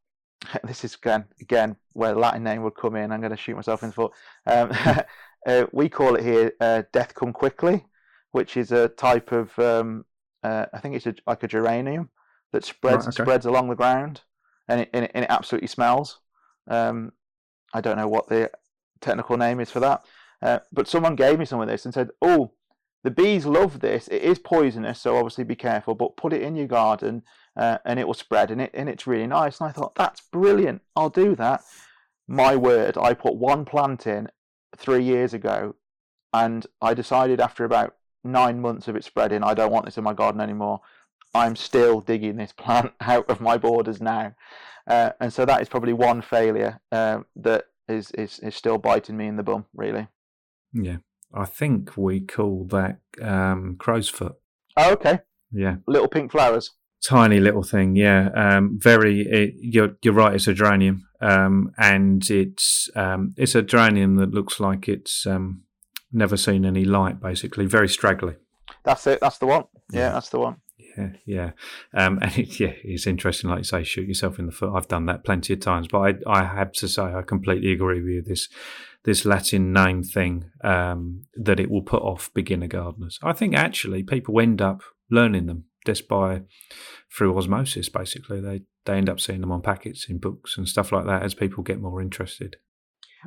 This 0.64 0.84
is 0.84 0.96
again 0.96 1.26
again 1.40 1.76
where 1.92 2.14
the 2.14 2.18
Latin 2.18 2.42
name 2.42 2.64
would 2.64 2.74
come 2.74 2.96
in. 2.96 3.12
I'm 3.12 3.20
going 3.20 3.30
to 3.30 3.36
shoot 3.36 3.54
myself 3.54 3.84
in 3.84 3.90
the 3.90 3.94
foot. 3.94 4.12
Um, 4.44 4.72
uh, 5.46 5.66
we 5.72 5.88
call 5.88 6.16
it 6.16 6.24
here 6.24 6.52
uh, 6.60 6.82
"death 6.92 7.14
come 7.14 7.32
quickly," 7.32 7.86
which 8.32 8.56
is 8.56 8.72
a 8.72 8.88
type 8.88 9.30
of 9.30 9.56
um, 9.60 10.04
uh, 10.42 10.66
I 10.72 10.80
think 10.80 10.96
it's 10.96 11.06
a, 11.06 11.14
like 11.28 11.44
a 11.44 11.48
geranium 11.48 12.10
that 12.52 12.64
spreads 12.64 13.06
right, 13.06 13.14
okay. 13.14 13.22
spreads 13.22 13.46
along 13.46 13.68
the 13.68 13.76
ground, 13.76 14.22
and 14.66 14.80
it, 14.80 14.90
and 14.92 15.04
it, 15.04 15.12
and 15.14 15.24
it 15.24 15.30
absolutely 15.30 15.68
smells. 15.68 16.18
Um, 16.68 17.12
I 17.72 17.80
don't 17.80 17.96
know 17.96 18.08
what 18.08 18.28
the 18.28 18.50
technical 19.00 19.36
name 19.36 19.60
is 19.60 19.70
for 19.70 19.80
that, 19.80 20.02
uh, 20.42 20.60
but 20.72 20.88
someone 20.88 21.16
gave 21.16 21.38
me 21.38 21.44
some 21.44 21.60
of 21.60 21.68
this 21.68 21.84
and 21.84 21.94
said, 21.94 22.10
"Oh, 22.22 22.52
the 23.02 23.10
bees 23.10 23.46
love 23.46 23.80
this. 23.80 24.08
It 24.08 24.22
is 24.22 24.38
poisonous, 24.38 25.00
so 25.00 25.16
obviously 25.16 25.44
be 25.44 25.56
careful. 25.56 25.94
But 25.94 26.16
put 26.16 26.32
it 26.32 26.42
in 26.42 26.56
your 26.56 26.66
garden, 26.66 27.22
uh, 27.56 27.78
and 27.84 27.98
it 27.98 28.06
will 28.06 28.14
spread, 28.14 28.50
and 28.50 28.60
it 28.60 28.70
and 28.74 28.88
it's 28.88 29.06
really 29.06 29.26
nice." 29.26 29.60
And 29.60 29.68
I 29.68 29.72
thought, 29.72 29.94
"That's 29.94 30.20
brilliant. 30.20 30.82
I'll 30.96 31.10
do 31.10 31.34
that." 31.36 31.62
My 32.26 32.56
word, 32.56 32.96
I 32.96 33.12
put 33.14 33.34
one 33.34 33.64
plant 33.64 34.06
in 34.06 34.28
three 34.76 35.04
years 35.04 35.34
ago, 35.34 35.74
and 36.32 36.66
I 36.80 36.94
decided 36.94 37.40
after 37.40 37.64
about 37.64 37.96
nine 38.24 38.60
months 38.60 38.88
of 38.88 38.96
it 38.96 39.04
spreading, 39.04 39.44
I 39.44 39.54
don't 39.54 39.70
want 39.70 39.84
this 39.84 39.98
in 39.98 40.04
my 40.04 40.14
garden 40.14 40.40
anymore. 40.40 40.80
I'm 41.34 41.56
still 41.56 42.00
digging 42.00 42.36
this 42.36 42.52
plant 42.52 42.92
out 43.00 43.28
of 43.28 43.40
my 43.40 43.56
borders 43.56 44.00
now, 44.00 44.34
uh, 44.86 45.10
and 45.20 45.32
so 45.32 45.44
that 45.44 45.60
is 45.60 45.68
probably 45.68 45.92
one 45.92 46.22
failure 46.22 46.80
uh, 46.92 47.20
that 47.36 47.66
is, 47.88 48.10
is 48.12 48.38
is 48.38 48.54
still 48.54 48.78
biting 48.78 49.16
me 49.16 49.26
in 49.26 49.36
the 49.36 49.42
bum. 49.42 49.66
Really. 49.74 50.08
Yeah, 50.74 50.98
I 51.32 51.46
think 51.46 51.96
we 51.96 52.20
call 52.20 52.66
that 52.70 52.98
um, 53.22 53.76
crow's 53.78 54.08
foot. 54.08 54.34
Oh, 54.76 54.92
okay. 54.92 55.20
Yeah. 55.52 55.76
Little 55.86 56.08
pink 56.08 56.32
flowers. 56.32 56.72
Tiny 57.02 57.38
little 57.38 57.62
thing, 57.62 57.96
yeah. 57.96 58.30
Um, 58.34 58.78
very. 58.80 59.20
It, 59.20 59.54
you're 59.58 59.96
you're 60.02 60.14
right. 60.14 60.34
It's 60.34 60.48
a 60.48 60.54
geranium, 60.54 61.06
um, 61.20 61.70
and 61.76 62.28
it's 62.30 62.88
um, 62.96 63.34
it's 63.36 63.54
a 63.54 63.60
geranium 63.62 64.16
that 64.16 64.32
looks 64.32 64.58
like 64.58 64.88
it's 64.88 65.26
um, 65.26 65.64
never 66.10 66.38
seen 66.38 66.64
any 66.64 66.84
light. 66.84 67.20
Basically, 67.20 67.66
very 67.66 67.90
straggly. 67.90 68.36
That's 68.84 69.06
it. 69.06 69.20
That's 69.20 69.36
the 69.36 69.46
one. 69.46 69.64
Yeah, 69.92 70.00
yeah. 70.00 70.12
that's 70.12 70.30
the 70.30 70.40
one. 70.40 70.56
Yeah, 70.96 71.10
yeah, 71.26 71.50
um, 71.92 72.18
and 72.22 72.38
it, 72.38 72.60
yeah, 72.60 72.72
it's 72.82 73.06
interesting. 73.06 73.50
Like 73.50 73.58
you 73.58 73.64
say, 73.64 73.84
shoot 73.84 74.08
yourself 74.08 74.38
in 74.38 74.46
the 74.46 74.52
foot. 74.52 74.72
I've 74.74 74.88
done 74.88 75.06
that 75.06 75.24
plenty 75.24 75.52
of 75.52 75.60
times, 75.60 75.88
but 75.88 75.98
I, 76.26 76.40
I 76.40 76.44
have 76.44 76.72
to 76.72 76.88
say, 76.88 77.02
I 77.02 77.22
completely 77.22 77.72
agree 77.72 78.00
with 78.00 78.12
you. 78.12 78.22
This 78.22 78.48
this 79.04 79.24
Latin 79.24 79.72
name 79.72 80.02
thing 80.02 80.50
um, 80.62 81.24
that 81.34 81.60
it 81.60 81.70
will 81.70 81.82
put 81.82 82.02
off 82.02 82.32
beginner 82.32 82.66
gardeners. 82.66 83.18
I 83.22 83.32
think 83.32 83.54
actually 83.54 84.02
people 84.02 84.40
end 84.40 84.62
up 84.62 84.82
learning 85.10 85.46
them 85.46 85.64
just 85.84 86.08
by 86.08 86.42
through 87.14 87.36
osmosis. 87.36 87.88
Basically, 87.88 88.40
they 88.40 88.62
they 88.86 88.94
end 88.94 89.08
up 89.08 89.20
seeing 89.20 89.40
them 89.40 89.52
on 89.52 89.62
packets 89.62 90.08
in 90.08 90.18
books 90.18 90.56
and 90.56 90.68
stuff 90.68 90.92
like 90.92 91.06
that 91.06 91.22
as 91.22 91.34
people 91.34 91.62
get 91.62 91.80
more 91.80 92.00
interested. 92.00 92.56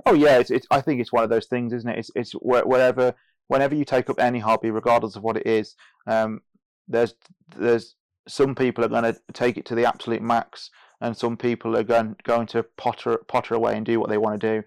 Oh 0.05 0.13
yeah, 0.13 0.39
it's, 0.39 0.51
it's 0.51 0.67
I 0.71 0.81
think 0.81 1.01
it's 1.01 1.11
one 1.11 1.23
of 1.23 1.29
those 1.29 1.47
things, 1.47 1.73
isn't 1.73 1.89
it? 1.89 1.99
It's 1.99 2.11
it's 2.15 2.31
wherever 2.33 3.13
whenever 3.47 3.75
you 3.75 3.85
take 3.85 4.09
up 4.09 4.19
any 4.19 4.39
hobby, 4.39 4.71
regardless 4.71 5.15
of 5.15 5.23
what 5.23 5.37
it 5.37 5.47
is, 5.47 5.75
um, 6.05 6.41
there's 6.87 7.15
there's 7.55 7.95
some 8.27 8.55
people 8.55 8.83
are 8.83 8.89
going 8.89 9.03
to 9.03 9.19
take 9.33 9.57
it 9.57 9.65
to 9.65 9.75
the 9.75 9.85
absolute 9.85 10.21
max, 10.21 10.69
and 11.01 11.15
some 11.15 11.37
people 11.37 11.75
are 11.75 11.83
going 11.83 12.15
going 12.23 12.47
to 12.47 12.63
potter 12.77 13.17
potter 13.27 13.55
away 13.55 13.77
and 13.77 13.85
do 13.85 13.99
what 13.99 14.09
they 14.09 14.17
want 14.17 14.39
to 14.39 14.61
do 14.61 14.63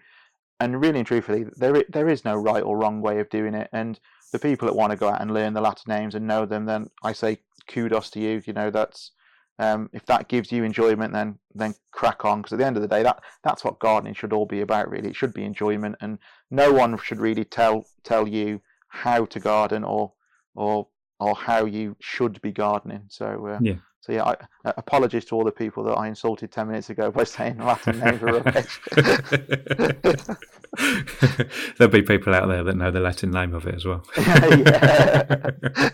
and 0.60 0.80
really 0.80 0.98
and 0.98 1.06
truthfully, 1.06 1.46
there 1.56 1.84
there 1.88 2.08
is 2.08 2.24
no 2.24 2.36
right 2.36 2.62
or 2.62 2.78
wrong 2.78 3.00
way 3.00 3.18
of 3.18 3.30
doing 3.30 3.54
it. 3.54 3.68
And 3.72 3.98
the 4.30 4.38
people 4.38 4.68
that 4.68 4.76
want 4.76 4.92
to 4.92 4.96
go 4.96 5.08
out 5.08 5.20
and 5.20 5.32
learn 5.32 5.54
the 5.54 5.60
Latin 5.60 5.84
names 5.88 6.14
and 6.14 6.26
know 6.26 6.46
them, 6.46 6.66
then 6.66 6.90
I 7.02 7.12
say 7.12 7.38
kudos 7.66 8.10
to 8.10 8.20
you. 8.20 8.42
You 8.46 8.52
know 8.52 8.70
that's 8.70 9.12
um, 9.58 9.88
if 9.92 10.04
that 10.06 10.28
gives 10.28 10.52
you 10.52 10.62
enjoyment, 10.62 11.14
then 11.14 11.38
then 11.54 11.74
crack 11.92 12.24
on. 12.26 12.42
Because 12.42 12.52
at 12.52 12.58
the 12.58 12.66
end 12.66 12.76
of 12.76 12.82
the 12.82 12.88
day, 12.88 13.02
that 13.02 13.22
that's 13.42 13.64
what 13.64 13.80
gardening 13.80 14.14
should 14.14 14.34
all 14.34 14.46
be 14.46 14.60
about. 14.60 14.90
Really, 14.90 15.08
it 15.08 15.16
should 15.16 15.32
be 15.32 15.44
enjoyment, 15.44 15.96
and 16.00 16.18
no 16.50 16.72
one 16.72 16.96
should 16.98 17.20
really 17.20 17.44
tell 17.44 17.86
tell 18.04 18.28
you 18.28 18.60
how 18.88 19.24
to 19.24 19.40
garden 19.40 19.82
or 19.82 20.12
or 20.54 20.88
or 21.20 21.34
how 21.34 21.64
you 21.64 21.96
should 22.00 22.40
be 22.40 22.52
gardening. 22.52 23.02
So 23.08 23.46
uh, 23.46 23.58
yeah. 23.60 23.74
So 24.00 24.12
yeah, 24.12 24.24
I, 24.24 24.36
uh, 24.64 24.72
apologies 24.78 25.26
to 25.26 25.34
all 25.34 25.44
the 25.44 25.52
people 25.52 25.84
that 25.84 25.92
I 25.92 26.08
insulted 26.08 26.50
ten 26.50 26.68
minutes 26.68 26.88
ago 26.90 27.10
by 27.10 27.24
saying 27.24 27.58
Latin 27.58 27.98
names 27.98 28.22
are 28.22 28.26
rubbish. 28.26 28.80
There'll 31.76 31.92
be 31.92 32.02
people 32.02 32.34
out 32.34 32.48
there 32.48 32.64
that 32.64 32.76
know 32.76 32.90
the 32.90 33.00
Latin 33.00 33.30
name 33.30 33.54
of 33.54 33.66
it 33.66 33.74
as 33.74 33.84
well. 33.84 34.02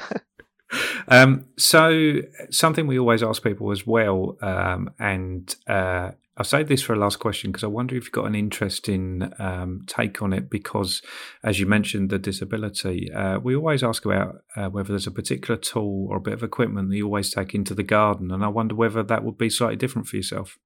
um, 1.08 1.46
so 1.58 2.20
something 2.50 2.86
we 2.86 2.96
always 2.98 3.24
ask 3.24 3.42
people 3.42 3.72
as 3.72 3.86
well, 3.86 4.36
um, 4.40 4.90
and 5.00 5.54
uh, 5.66 6.12
I'll 6.38 6.44
save 6.44 6.68
this 6.68 6.82
for 6.82 6.92
a 6.92 6.98
last 6.98 7.18
question 7.18 7.50
because 7.50 7.64
I 7.64 7.68
wonder 7.68 7.96
if 7.96 8.04
you've 8.04 8.12
got 8.12 8.26
an 8.26 8.34
interesting 8.34 9.32
um, 9.38 9.84
take 9.86 10.20
on 10.20 10.34
it. 10.34 10.50
Because, 10.50 11.00
as 11.42 11.58
you 11.58 11.64
mentioned, 11.64 12.10
the 12.10 12.18
disability, 12.18 13.10
uh, 13.10 13.38
we 13.38 13.56
always 13.56 13.82
ask 13.82 14.04
about 14.04 14.42
uh, 14.54 14.68
whether 14.68 14.88
there's 14.88 15.06
a 15.06 15.12
particular 15.12 15.58
tool 15.58 16.08
or 16.10 16.18
a 16.18 16.20
bit 16.20 16.34
of 16.34 16.42
equipment 16.42 16.90
that 16.90 16.96
you 16.96 17.06
always 17.06 17.32
take 17.32 17.54
into 17.54 17.74
the 17.74 17.82
garden, 17.82 18.30
and 18.30 18.44
I 18.44 18.48
wonder 18.48 18.74
whether 18.74 19.02
that 19.02 19.24
would 19.24 19.38
be 19.38 19.48
slightly 19.48 19.76
different 19.76 20.08
for 20.08 20.16
yourself. 20.16 20.58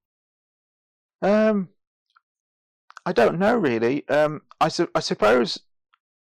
Um, 1.23 1.69
I 3.07 3.13
don't 3.13 3.39
know 3.39 3.57
really. 3.57 4.09
Um, 4.09 4.43
I 4.61 4.69
su- 4.69 4.91
I 4.95 5.01
suppose 5.01 5.61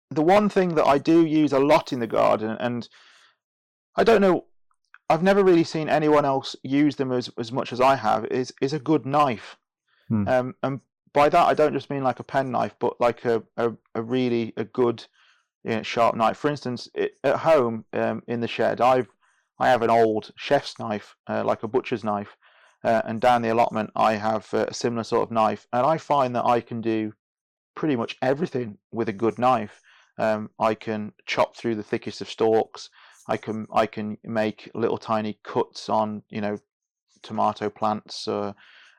the 0.09 0.21
one 0.21 0.49
thing 0.49 0.75
that 0.75 0.85
I 0.85 0.97
do 0.97 1.25
use 1.25 1.53
a 1.53 1.59
lot 1.59 1.93
in 1.93 1.99
the 1.99 2.07
garden, 2.07 2.57
and 2.59 2.87
I 3.95 4.03
don't 4.03 4.21
know 4.21 4.45
I've 5.11 5.23
never 5.23 5.43
really 5.43 5.65
seen 5.65 5.89
anyone 5.89 6.23
else 6.23 6.55
use 6.63 6.95
them 6.95 7.11
as, 7.11 7.29
as 7.37 7.51
much 7.51 7.73
as 7.73 7.81
I 7.81 7.95
have. 7.95 8.25
Is 8.25 8.53
is 8.61 8.71
a 8.71 8.79
good 8.79 9.05
knife, 9.05 9.57
hmm. 10.07 10.25
um, 10.27 10.55
and 10.63 10.79
by 11.13 11.27
that 11.27 11.47
I 11.47 11.53
don't 11.53 11.73
just 11.73 11.89
mean 11.89 12.03
like 12.03 12.19
a 12.19 12.23
pen 12.23 12.49
knife, 12.51 12.75
but 12.79 12.99
like 13.01 13.25
a 13.25 13.43
a, 13.57 13.73
a 13.93 14.01
really 14.01 14.53
a 14.55 14.63
good 14.63 15.05
you 15.65 15.71
know, 15.71 15.83
sharp 15.83 16.15
knife. 16.15 16.37
For 16.37 16.49
instance, 16.49 16.87
it, 16.95 17.17
at 17.25 17.35
home 17.37 17.83
um, 17.91 18.23
in 18.27 18.39
the 18.39 18.47
shed, 18.47 18.79
I've 18.79 19.09
I 19.59 19.67
have 19.67 19.81
an 19.81 19.89
old 19.89 20.31
chef's 20.37 20.79
knife, 20.79 21.15
uh, 21.27 21.43
like 21.43 21.63
a 21.63 21.67
butcher's 21.67 22.05
knife, 22.05 22.37
uh, 22.85 23.01
and 23.03 23.19
down 23.19 23.41
the 23.41 23.49
allotment 23.49 23.91
I 23.95 24.13
have 24.13 24.47
uh, 24.53 24.67
a 24.69 24.73
similar 24.73 25.03
sort 25.03 25.23
of 25.23 25.31
knife, 25.31 25.67
and 25.73 25.85
I 25.85 25.97
find 25.97 26.33
that 26.37 26.45
I 26.45 26.61
can 26.61 26.79
do 26.79 27.13
pretty 27.75 27.97
much 27.97 28.15
everything 28.21 28.77
with 28.93 29.09
a 29.09 29.13
good 29.13 29.37
knife. 29.37 29.81
Um, 30.17 30.51
I 30.57 30.73
can 30.73 31.11
chop 31.25 31.57
through 31.57 31.75
the 31.75 31.83
thickest 31.83 32.21
of 32.21 32.29
stalks. 32.29 32.89
I 33.31 33.37
can 33.37 33.67
I 33.73 33.85
can 33.85 34.17
make 34.23 34.69
little 34.73 34.97
tiny 34.97 35.39
cuts 35.43 35.87
on 35.87 36.23
you 36.29 36.41
know 36.41 36.57
tomato 37.23 37.69
plants. 37.69 38.27
Uh, 38.27 38.51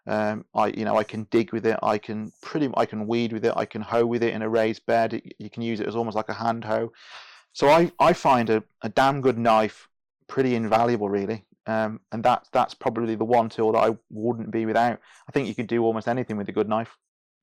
um, 0.07 0.47
I 0.55 0.69
you 0.69 0.85
know 0.87 0.97
I 0.97 1.05
can 1.05 1.25
dig 1.31 1.53
with 1.53 1.67
it. 1.67 1.79
I 1.83 1.99
can 1.99 2.33
pretty 2.41 2.71
I 2.75 2.87
can 2.87 3.07
weed 3.07 3.33
with 3.33 3.45
it. 3.45 3.53
I 3.57 3.67
can 3.67 3.83
hoe 3.83 4.07
with 4.07 4.23
it 4.23 4.33
in 4.33 4.41
a 4.41 4.49
raised 4.49 4.87
bed. 4.87 5.21
You 5.39 5.51
can 5.51 5.63
use 5.63 5.81
it 5.81 5.87
as 5.87 5.97
almost 5.97 6.17
like 6.17 6.31
a 6.31 6.35
hand 6.45 6.65
hoe. 6.65 6.93
So 7.53 7.69
I, 7.69 7.93
I 7.99 8.15
find 8.15 8.49
a, 8.49 8.65
a 8.81 8.89
damn 8.89 9.21
good 9.21 9.37
knife 9.37 9.89
pretty 10.27 10.55
invaluable, 10.55 11.11
really. 11.11 11.45
Um, 11.67 12.01
and 12.11 12.25
that's 12.25 12.49
that's 12.49 12.73
probably 12.73 13.15
the 13.15 13.27
one 13.27 13.51
tool 13.51 13.73
that 13.73 13.85
I 13.91 13.97
wouldn't 14.09 14.51
be 14.51 14.65
without. 14.65 14.99
I 15.29 15.33
think 15.33 15.47
you 15.47 15.55
could 15.55 15.67
do 15.67 15.85
almost 15.85 16.09
anything 16.09 16.39
with 16.39 16.49
a 16.49 16.53
good 16.53 16.71
knife. 16.71 16.97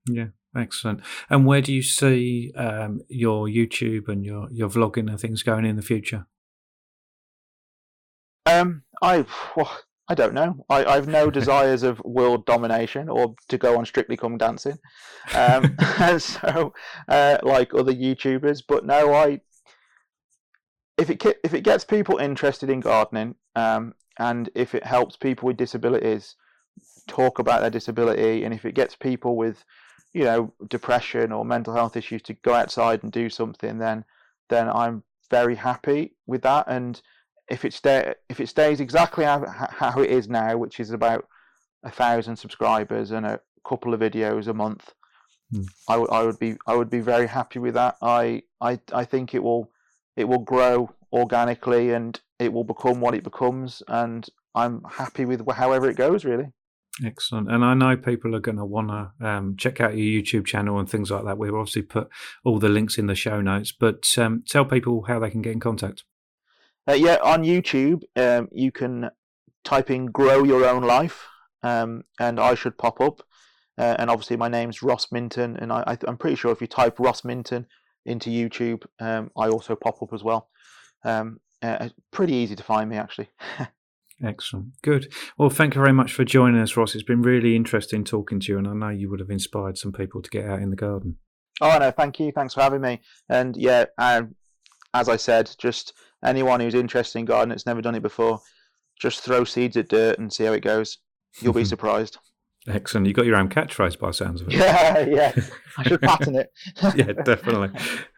Yeah, 0.10 0.30
excellent. 0.58 1.02
And 1.30 1.45
where 1.45 1.62
do 1.62 1.71
you 1.71 1.84
see 1.84 2.52
um, 2.56 3.02
your 3.08 3.47
YouTube 3.47 4.08
and 4.08 4.25
your 4.25 4.49
your 4.52 4.69
vlogging 4.69 5.08
and 5.08 5.19
things 5.19 5.43
going 5.43 5.65
in 5.65 5.75
the 5.75 5.84
future? 5.84 6.25
Um, 8.45 8.84
I 9.02 9.25
well, 9.56 9.80
I 10.08 10.15
don't 10.15 10.34
know. 10.34 10.65
I, 10.69 10.86
I've 10.86 11.08
no 11.08 11.30
desires 11.39 11.84
of 11.84 12.02
world 12.04 12.45
domination 12.45 13.10
or 13.10 13.36
to 13.47 13.58
go 13.58 13.78
on 13.78 13.86
Strictly 13.86 14.17
Come 14.17 14.38
Dancing, 14.38 14.78
um, 15.36 15.78
so 16.19 16.73
uh, 17.08 17.38
like 17.43 17.73
other 17.73 17.93
YouTubers. 17.93 18.63
But 18.67 18.86
no, 18.86 19.13
I 19.13 19.41
if 20.97 21.10
it 21.10 21.23
if 21.43 21.54
it 21.54 21.62
gets 21.62 21.86
people 21.86 22.17
interested 22.17 22.69
in 22.69 22.80
gardening, 22.80 23.36
um, 23.56 23.93
and 24.17 24.49
if 24.56 24.75
it 24.75 24.84
helps 24.84 25.15
people 25.15 25.47
with 25.47 25.58
disabilities 25.58 26.36
talk 27.08 27.39
about 27.39 27.62
their 27.62 27.69
disability, 27.69 28.43
and 28.43 28.54
if 28.54 28.65
it 28.65 28.75
gets 28.75 28.95
people 28.95 29.38
with, 29.38 29.63
you 30.13 30.23
know, 30.23 30.54
depression 30.67 31.32
or 31.32 31.45
mental 31.45 31.73
health 31.73 31.95
issues 31.95 32.21
to 32.23 32.34
go 32.34 32.54
outside 32.54 33.04
and 33.04 33.12
do 33.12 33.30
something, 33.30 33.78
then 33.78 34.04
then 34.49 34.69
I'm 34.69 35.04
very 35.30 35.56
happy 35.56 36.15
with 36.25 36.41
that. 36.41 36.65
And 36.67 37.02
if 37.49 37.65
it 37.65 37.73
stay 37.73 38.13
if 38.29 38.39
it 38.39 38.47
stays 38.47 38.79
exactly 38.79 39.25
how, 39.25 39.45
how 39.71 40.01
it 40.01 40.09
is 40.09 40.29
now, 40.29 40.57
which 40.57 40.79
is 40.79 40.91
about 40.91 41.27
a 41.83 41.89
thousand 41.89 42.35
subscribers 42.35 43.12
and 43.12 43.25
a 43.25 43.39
couple 43.67 43.93
of 43.93 43.99
videos 43.99 44.47
a 44.47 44.53
month. 44.53 44.93
I, 45.88 45.93
w- 45.93 46.09
I 46.12 46.23
would 46.23 46.38
be 46.38 46.57
I 46.67 46.75
would 46.75 46.89
be 46.89 46.99
very 46.99 47.27
happy 47.27 47.59
with 47.59 47.73
that. 47.73 47.97
I 48.01 48.43
I 48.62 48.79
I 48.93 49.03
think 49.05 49.33
it 49.33 49.41
will 49.41 49.71
it 50.15 50.25
will 50.25 50.39
grow 50.39 50.93
organically 51.12 51.91
and 51.91 52.19
it 52.38 52.53
will 52.53 52.63
become 52.63 53.01
what 53.01 53.15
it 53.15 53.23
becomes. 53.23 53.81
And 53.88 54.27
I'm 54.53 54.83
happy 54.83 55.25
with 55.25 55.49
however 55.51 55.89
it 55.89 55.97
goes, 55.97 56.23
really. 56.23 56.51
Excellent. 57.03 57.49
And 57.49 57.63
I 57.63 57.73
know 57.73 57.95
people 57.95 58.35
are 58.35 58.41
going 58.41 58.57
to 58.57 58.65
want 58.65 58.89
to 58.89 59.25
um, 59.25 59.55
check 59.55 59.79
out 59.79 59.97
your 59.97 60.21
YouTube 60.21 60.45
channel 60.45 60.79
and 60.79 60.89
things 60.89 61.09
like 61.09 61.23
that. 61.23 61.38
We've 61.38 61.53
obviously 61.53 61.83
put 61.83 62.09
all 62.43 62.59
the 62.59 62.67
links 62.67 62.97
in 62.97 63.07
the 63.07 63.15
show 63.15 63.39
notes, 63.41 63.71
but 63.71 64.05
um, 64.17 64.43
tell 64.45 64.65
people 64.65 65.03
how 65.03 65.19
they 65.19 65.29
can 65.29 65.41
get 65.41 65.53
in 65.53 65.62
contact. 65.62 66.03
Uh, 66.89 66.93
yeah, 66.93 67.17
on 67.21 67.43
YouTube, 67.43 68.02
um, 68.15 68.47
you 68.52 68.71
can 68.71 69.12
type 69.63 69.91
in 69.91 70.08
Grow 70.08 70.43
Your 70.43 70.65
Own 70.65 70.82
Life 70.82 71.28
um, 71.62 72.04
and 72.19 72.39
I 72.39 72.56
should 72.56 72.80
pop 72.80 72.99
up. 72.99 73.21
Uh, 73.78 73.95
and 73.99 74.10
obviously, 74.10 74.38
my 74.38 74.49
name's 74.49 74.82
Ross 74.82 75.12
Minton, 75.12 75.56
and 75.58 75.71
I, 75.71 75.97
am 76.08 76.17
pretty 76.17 76.36
sure 76.36 76.52
if 76.52 76.62
you 76.62 76.67
type 76.67 76.99
Ross 76.99 77.23
Minton 77.23 77.67
into 78.06 78.30
YouTube, 78.30 78.86
um, 78.99 79.30
I 79.38 79.49
also 79.49 79.75
pop 79.75 80.02
up 80.02 80.13
as 80.13 80.23
well. 80.23 80.49
Um, 81.06 81.39
uh, 81.62 81.89
pretty 82.12 82.34
easy 82.34 82.56
to 82.56 82.63
find 82.63 82.89
me 82.89 82.97
actually. 82.97 83.30
Excellent. 84.23 84.82
Good. 84.82 85.13
Well, 85.38 85.49
thank 85.49 85.75
you 85.75 85.82
very 85.82 85.93
much 85.93 86.12
for 86.12 86.25
joining 86.25 86.60
us, 86.60 86.75
Ross. 86.75 86.95
It's 86.95 87.04
been 87.04 87.21
really 87.21 87.56
interesting 87.56 88.04
talking 88.04 88.39
to 88.41 88.52
you, 88.52 88.58
and 88.58 88.67
I 88.67 88.73
know 88.73 88.89
you 88.89 89.10
would 89.12 89.21
have 89.21 89.30
inspired 89.30 89.78
some 89.78 89.93
people 89.93 90.21
to 90.21 90.30
get 90.30 90.45
out 90.45 90.62
in 90.62 90.71
the 90.71 90.75
garden. 90.75 91.17
Oh, 91.62 91.78
no, 91.78 91.91
thank 91.91 92.19
you. 92.19 92.32
Thanks 92.34 92.56
for 92.56 92.62
having 92.62 92.82
me. 92.82 92.99
And 93.30 93.56
yeah, 93.56 93.86
um, 93.97 94.36
as 94.93 95.08
I 95.08 95.15
said, 95.15 95.52
just 95.58 95.93
anyone 96.23 96.60
who's 96.60 96.75
interested 96.75 97.19
in 97.19 97.25
gardening 97.25 97.55
that's 97.55 97.65
never 97.65 97.82
done 97.82 97.95
it 97.95 98.03
before, 98.03 98.39
just 98.99 99.21
throw 99.21 99.43
seeds 99.43 99.77
at 99.77 99.89
dirt 99.89 100.19
and 100.19 100.32
see 100.32 100.43
how 100.45 100.53
it 100.53 100.62
goes. 100.62 100.99
You'll 101.41 101.53
be 101.53 101.65
surprised. 101.73 102.17
Excellent. 102.67 103.08
You 103.08 103.13
got 103.13 103.25
your 103.25 103.38
own 103.38 103.49
catchphrase 103.49 103.97
by 103.97 104.12
sounds 104.12 104.41
of 104.41 104.49
it. 104.49 104.55
Yeah, 104.55 104.99
yeah. 104.99 105.32
I 105.77 105.84
should 105.84 106.01
patent 106.01 106.36
it. 106.36 106.51
yeah, 106.95 107.13
definitely. 107.23 107.69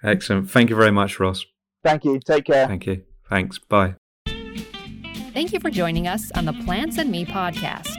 Excellent. 0.03 0.49
Thank 0.49 0.71
you 0.71 0.75
very 0.75 0.91
much, 0.91 1.19
Ross. 1.19 1.45
Thank 1.83 2.03
you. 2.05 2.19
Take 2.19 2.45
care. 2.45 2.67
Thank 2.67 2.87
you. 2.87 3.03
Thanks. 3.29 3.59
Bye. 3.59 3.95
Thank 5.33 5.53
you 5.53 5.59
for 5.59 5.69
joining 5.69 6.07
us 6.07 6.31
on 6.35 6.45
the 6.45 6.53
Plants 6.65 6.97
and 6.97 7.09
Me 7.09 7.25
podcast. 7.25 7.95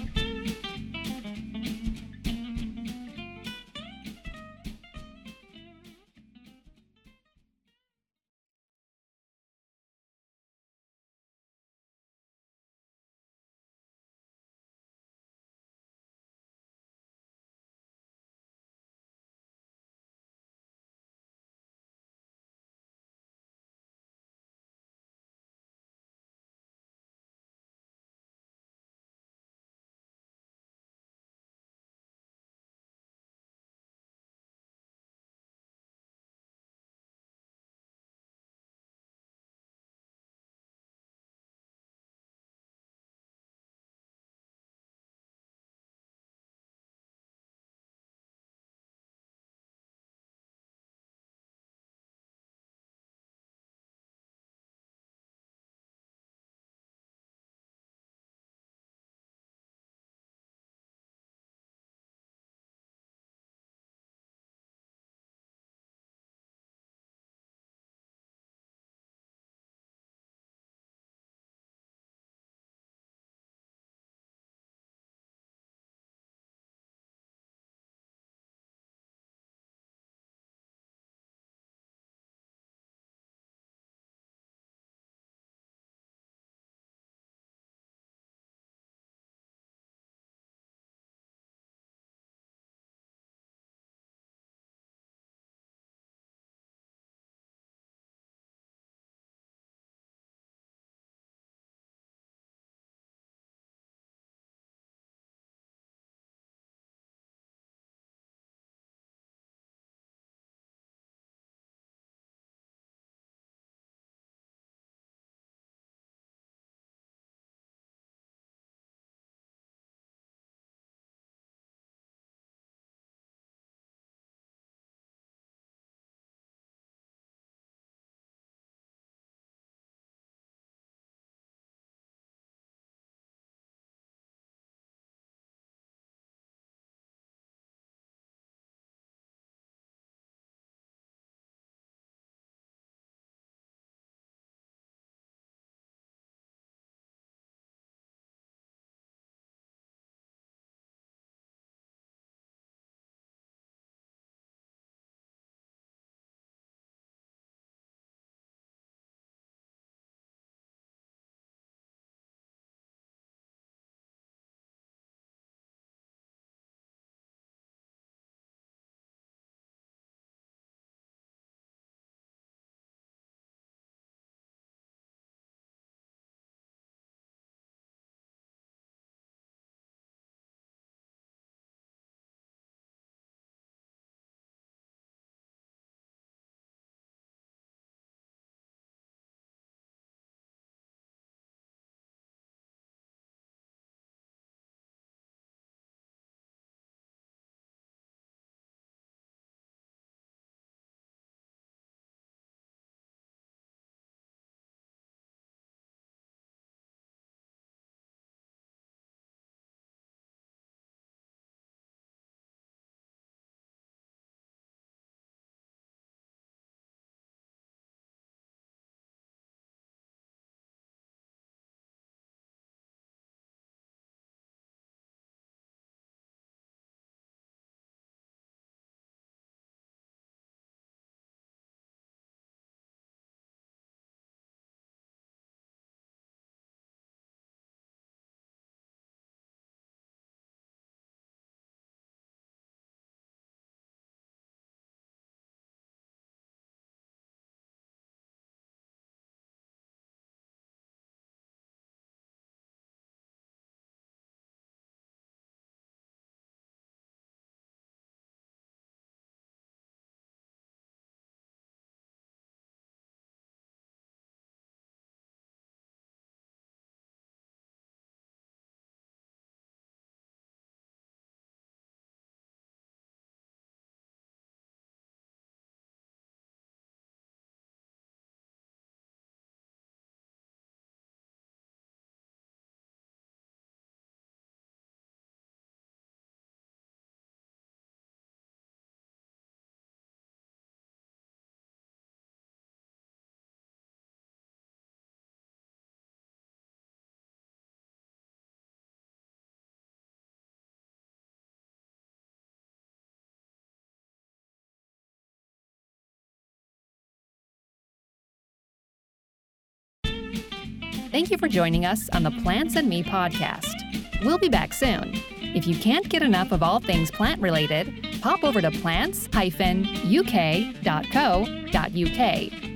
Thank 311.11 311.29
you 311.29 311.37
for 311.37 311.49
joining 311.49 311.85
us 311.85 312.09
on 312.13 312.23
the 312.23 312.31
Plants 312.31 312.77
and 312.77 312.87
Me 312.87 313.03
podcast. 313.03 313.75
We'll 314.23 314.37
be 314.37 314.47
back 314.47 314.71
soon. 314.71 315.13
If 315.41 315.67
you 315.67 315.75
can't 315.75 316.07
get 316.07 316.23
enough 316.23 316.53
of 316.53 316.63
all 316.63 316.79
things 316.79 317.11
plant 317.11 317.41
related, 317.41 317.93
pop 318.21 318.45
over 318.45 318.61
to 318.61 318.71
plants-uk.co.uk. 318.71 319.41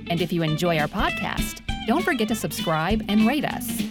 And 0.08 0.20
if 0.20 0.32
you 0.32 0.42
enjoy 0.42 0.78
our 0.78 0.86
podcast, 0.86 1.62
don't 1.86 2.04
forget 2.04 2.28
to 2.28 2.34
subscribe 2.34 3.02
and 3.08 3.26
rate 3.26 3.46
us. 3.46 3.85